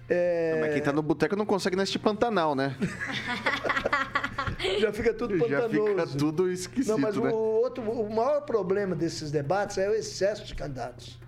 [0.08, 0.58] É...
[0.60, 2.76] Mas quem tá no boteco não consegue neste Pantanal, né?
[4.78, 5.50] já fica tudo pantanoso.
[5.50, 7.30] Já fica tudo esquisito, Não, mas né?
[7.30, 11.18] o, outro, o maior problema desses debates é o excesso de candidatos.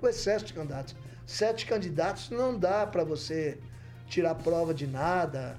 [0.00, 0.94] O excesso de candidatos.
[1.26, 3.58] Sete candidatos não dá para você
[4.06, 5.58] tirar prova de nada,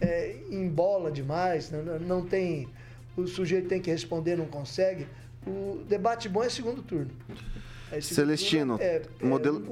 [0.00, 2.68] é, embola demais, não, não tem...
[3.16, 5.06] O sujeito tem que responder, não consegue.
[5.46, 7.10] O debate bom é segundo turno.
[8.00, 9.62] Celestino, é, é, modelo,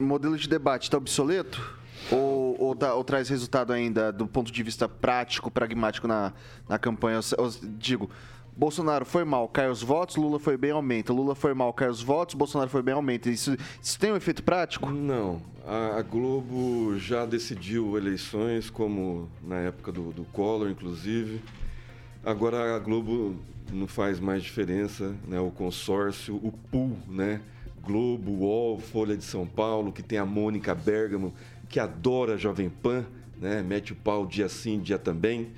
[0.00, 1.78] um modelo de debate está obsoleto?
[2.10, 6.32] Ou, ou, dá, ou, traz resultado ainda do ponto de vista prático, pragmático na,
[6.68, 7.20] na campanha?
[7.36, 8.10] Eu, eu digo,
[8.56, 11.12] Bolsonaro foi mal, cai os votos, Lula foi bem, aumenta.
[11.12, 13.30] Lula foi mal, cai os votos, Bolsonaro foi bem, aumenta.
[13.30, 14.90] Isso, isso tem um efeito prático?
[14.90, 15.40] Não.
[15.66, 21.40] A, a Globo já decidiu eleições, como na época do, do Collor, inclusive.
[22.24, 23.36] Agora a Globo
[23.72, 25.40] não faz mais diferença, né?
[25.40, 27.40] O consórcio, o pool, né?
[27.82, 31.32] Globo, UOL, Folha de São Paulo, que tem a Mônica Bergamo,
[31.68, 33.04] que adora Jovem Pan,
[33.40, 33.62] né?
[33.62, 35.48] Mete o pau dia sim, dia também.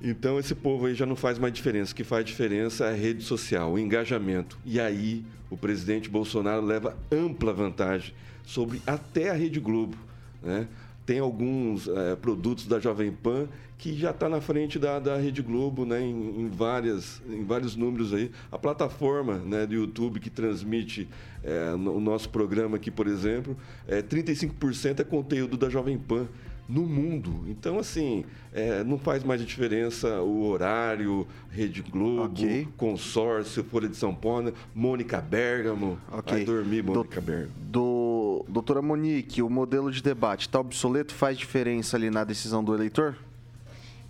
[0.00, 1.92] Então esse povo aí já não faz mais diferença.
[1.92, 4.58] O que faz diferença é a rede social, o engajamento.
[4.64, 9.96] E aí o presidente Bolsonaro leva ampla vantagem sobre até a Rede Globo.
[10.42, 10.68] Né?
[11.04, 13.48] Tem alguns é, produtos da Jovem Pan
[13.78, 17.76] que já está na frente da, da Rede Globo, né, em, em, várias, em vários
[17.76, 18.30] números aí.
[18.50, 21.08] A plataforma né, do YouTube que transmite
[21.44, 23.56] é, o nosso programa aqui, por exemplo,
[23.86, 26.26] é, 35% é conteúdo da Jovem Pan
[26.68, 27.44] no mundo.
[27.46, 32.68] Então, assim, é, não faz mais diferença o horário, Rede Globo, okay.
[32.76, 35.98] Consórcio, Folha de São Paulo, Mônica Bergamo.
[36.12, 36.38] Okay.
[36.38, 37.52] Vai dormir, Mônica do, Bergamo.
[37.58, 41.14] Do, doutora Monique, o modelo de debate está obsoleto?
[41.14, 43.16] Faz diferença ali na decisão do eleitor?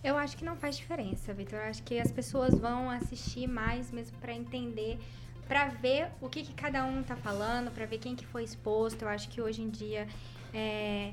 [0.02, 1.58] Eu acho que não faz diferença, Vitor.
[1.58, 4.98] Eu acho que as pessoas vão assistir mais mesmo para entender,
[5.48, 9.02] para ver o que, que cada um está falando, para ver quem que foi exposto.
[9.02, 10.06] Eu acho que hoje em dia
[10.54, 11.12] é,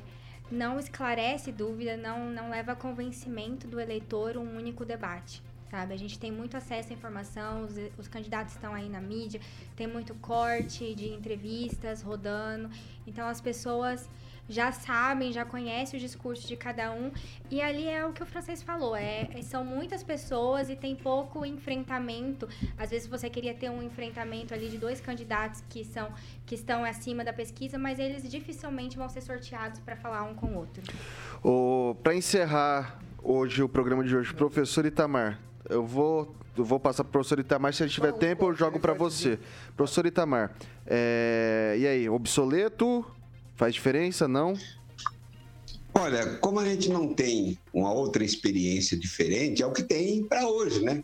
[0.51, 5.41] não esclarece dúvida, não, não leva a convencimento do eleitor um único debate.
[5.71, 5.95] Sabe?
[5.95, 9.41] A gente tem muito acesso à informação, os, os candidatos estão aí na mídia,
[9.75, 12.69] tem muito corte de entrevistas rodando.
[13.07, 14.07] Então as pessoas
[14.47, 17.11] já sabem, já conhecem o discurso de cada um.
[17.49, 20.95] E ali é o que o francês falou: é, é, são muitas pessoas e tem
[20.95, 22.47] pouco enfrentamento.
[22.77, 26.09] Às vezes você queria ter um enfrentamento ali de dois candidatos que, são,
[26.45, 30.47] que estão acima da pesquisa, mas eles dificilmente vão ser sorteados para falar um com
[30.47, 30.83] o outro.
[32.03, 35.39] Para encerrar hoje o programa de hoje, professor Itamar,
[35.69, 37.73] eu vou eu vou passar para o professor Itamar.
[37.73, 39.37] Se ele tiver tempo, eu jogo para você.
[39.75, 40.53] Professor Itamar,
[40.85, 41.75] é...
[41.77, 43.05] e aí, obsoleto,
[43.55, 44.53] Faz diferença, não?
[45.93, 50.45] Olha, como a gente não tem uma outra experiência diferente, é o que tem para
[50.45, 51.01] hoje, né?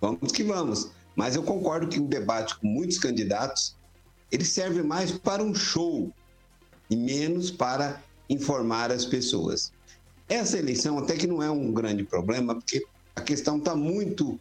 [0.00, 0.90] Vamos que vamos.
[1.14, 3.76] Mas eu concordo que um debate com muitos candidatos,
[4.32, 6.12] ele serve mais para um show
[6.90, 9.72] e menos para informar as pessoas.
[10.28, 12.84] Essa eleição até que não é um grande problema, porque
[13.14, 14.38] a questão está muito,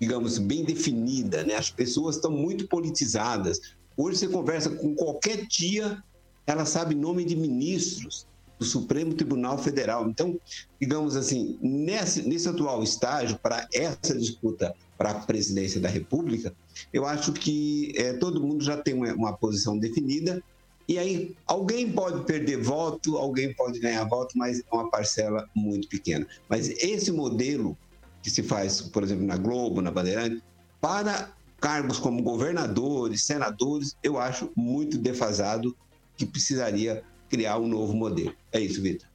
[0.00, 1.54] digamos, bem definida, né?
[1.54, 3.60] As pessoas estão muito politizadas.
[3.96, 6.02] Hoje você conversa com qualquer tia,
[6.46, 8.26] ela sabe nome de ministros
[8.58, 10.08] do Supremo Tribunal Federal.
[10.08, 10.38] Então,
[10.80, 16.54] digamos assim, nesse, nesse atual estágio, para essa disputa para a presidência da República,
[16.92, 20.42] eu acho que é, todo mundo já tem uma, uma, posição definida.
[20.88, 25.88] E aí, alguém pode perder voto, alguém pode ganhar voto, mas é uma parcela muito
[25.88, 26.26] pequena.
[26.48, 27.76] Mas esse modelo
[28.22, 30.42] que se faz, por exemplo, na Globo, na Bandeirante,
[30.80, 35.76] para cargos como governadores, senadores, eu acho muito defasado
[36.16, 38.34] que precisaria criar um novo modelo.
[38.52, 39.06] É isso, Vitor.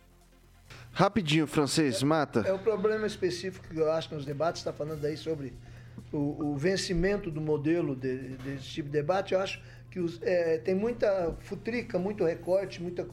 [0.94, 2.42] Rapidinho, francês, mata.
[2.42, 5.54] É o problema específico que eu acho nos debates, está falando aí sobre
[6.12, 9.34] o, o, vencimento do modelo de, desse tipo de debate.
[9.34, 13.08] Eu acho que os, é, tem muita futrica, muito recorte, muita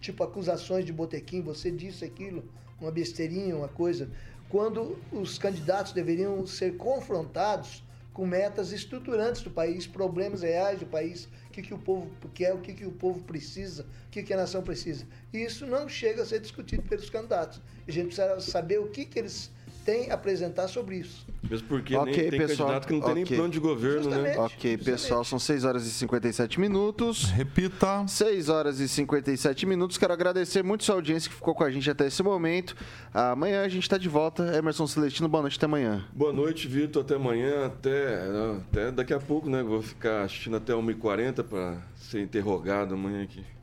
[0.00, 2.44] tipo acusações de botequim, você disse aquilo,
[2.80, 4.08] uma besteirinha, uma coisa.
[4.48, 7.82] Quando os candidatos deveriam ser confrontados
[8.16, 12.54] com metas estruturantes do país, problemas reais do país, o que, que o povo quer,
[12.54, 15.04] o que, que o povo precisa, o que, que a nação precisa.
[15.34, 17.60] E isso não chega a ser discutido pelos candidatos.
[17.86, 19.50] A gente precisa saber o que, que eles
[19.86, 21.24] têm a apresentar sobre isso.
[21.48, 23.24] Mesmo porque okay, nem tem pessoal, candidato que não tem okay.
[23.24, 24.16] nem plano de governo, né?
[24.16, 24.42] Justamente, né?
[24.42, 24.84] Ok, justamente.
[24.84, 27.30] pessoal, são 6 horas e 57 minutos.
[27.30, 28.04] Repita.
[28.08, 29.96] 6 horas e 57 minutos.
[29.96, 32.74] Quero agradecer muito sua audiência que ficou com a gente até esse momento.
[33.14, 34.56] Amanhã a gente está de volta.
[34.56, 36.04] Emerson Celestino, boa noite, até amanhã.
[36.12, 37.02] Boa noite, Vitor.
[37.02, 38.22] Até amanhã, até,
[38.68, 39.62] até daqui a pouco, né?
[39.62, 43.55] Vou ficar assistindo até 1h40 para ser interrogado amanhã aqui.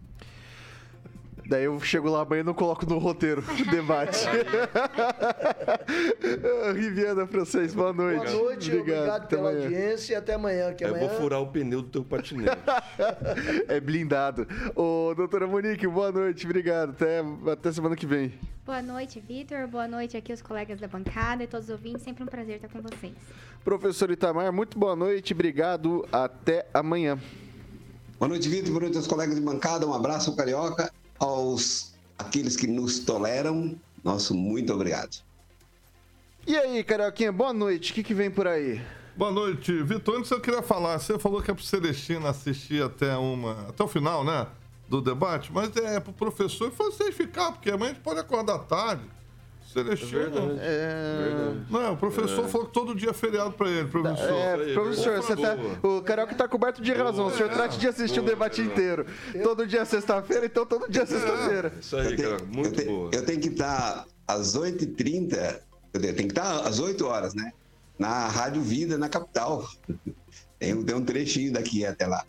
[1.47, 4.25] Daí eu chego lá amanhã e não coloco no roteiro o debate.
[6.73, 8.31] Riviana Francês, boa noite.
[8.31, 9.65] Boa noite, obrigado, pela amanhã.
[9.65, 10.73] audiência e até amanhã.
[10.73, 11.07] Que eu amanhã...
[11.07, 12.57] vou furar o pneu do teu patinete.
[13.67, 14.47] é blindado.
[14.73, 16.91] Ô, doutora Monique, boa noite, obrigado.
[16.91, 17.21] Até,
[17.51, 18.33] até semana que vem.
[18.65, 19.67] Boa noite, Vitor.
[19.67, 22.03] Boa noite aqui os colegas da bancada e todos os ouvintes.
[22.03, 23.13] Sempre um prazer estar com vocês.
[23.65, 26.07] Professor Itamar, muito boa noite, obrigado.
[26.09, 27.19] Até amanhã.
[28.17, 28.69] Boa noite, Vitor.
[28.69, 29.85] Boa noite aos colegas de bancada.
[29.85, 30.89] Um abraço, Carioca.
[31.23, 35.23] Aos aqueles que nos toleram, nosso muito obrigado.
[36.45, 37.93] E aí, Carioquinha, boa noite.
[37.93, 38.81] O que, que vem por aí?
[39.15, 40.17] Boa noite, Vitor.
[40.17, 43.69] Antes eu queria falar, você falou que é pro Celestina assistir até uma.
[43.69, 44.47] até o final, né?
[44.89, 48.59] Do debate, mas é pro professor e você ficar, porque amanhã a gente pode acordar
[48.59, 49.03] tarde.
[49.73, 50.57] Celestino.
[50.59, 51.53] É...
[51.69, 52.47] Não, o professor é.
[52.47, 54.31] falou que todo dia é feriado pra ele, professor.
[54.31, 57.27] É, professor, você tá, o Carioca tá coberto de razão.
[57.27, 57.53] O senhor é.
[57.53, 59.05] trate de assistir boa, o debate inteiro.
[59.41, 61.73] Todo dia é sexta-feira, então todo dia é sexta-feira.
[61.79, 63.09] Isso aí, cara, muito eu boa.
[63.13, 65.59] Eu tenho que estar às 8h30,
[65.93, 67.51] eu tenho que estar às 8 horas, né?
[67.97, 69.67] Na Rádio Vida, na capital.
[70.59, 72.23] Tem, tem um trechinho daqui até lá.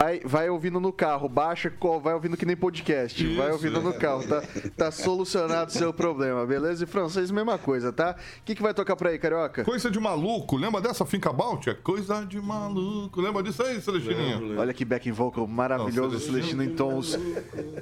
[0.00, 1.70] Vai, vai ouvindo no carro, baixa,
[2.02, 3.22] vai ouvindo que nem podcast.
[3.22, 4.42] Isso, vai ouvindo no carro, tá,
[4.74, 6.84] tá solucionado o seu problema, beleza?
[6.84, 8.16] E francês, mesma coisa, tá?
[8.38, 9.62] O que, que vai tocar por aí, Carioca?
[9.62, 11.66] Coisa de maluco, lembra dessa Finca Balt?
[11.66, 13.20] É coisa de maluco.
[13.20, 14.58] Lembra disso aí, Celestininho?
[14.58, 17.18] Olha que backing vocal maravilhoso, Não, Celestino em tons,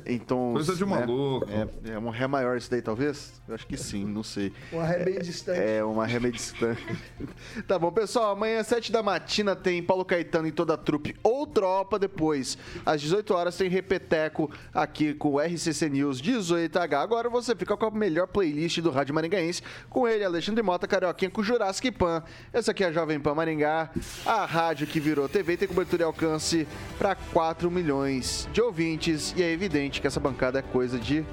[0.05, 0.55] em tons.
[0.55, 0.91] Coisa de né?
[0.91, 1.47] maluco.
[1.49, 3.41] É, é um ré maior isso daí, talvez?
[3.47, 4.53] Eu acho que sim, não sei.
[4.73, 5.61] Uma ré bem distante.
[5.61, 6.85] É, uma ré bem distante.
[7.69, 11.15] tá bom, pessoal, amanhã, às 7 da matina, tem Paulo Caetano e toda a trupe
[11.23, 16.95] ou tropa depois às 18 horas tem Repeteco aqui com o RCC News 18H.
[16.95, 21.31] Agora você fica com a melhor playlist do Rádio Maringaense com ele, Alexandre Mota, Carioquinha
[21.31, 22.23] com Jurassic Pan.
[22.53, 23.91] Essa aqui é a Jovem Pan Maringá,
[24.25, 26.67] a rádio que virou TV tem cobertura e alcance
[26.99, 31.25] para 4 milhões de ouvintes e é evidente que essa bancada é coisa de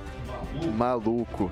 [0.78, 1.51] maluco.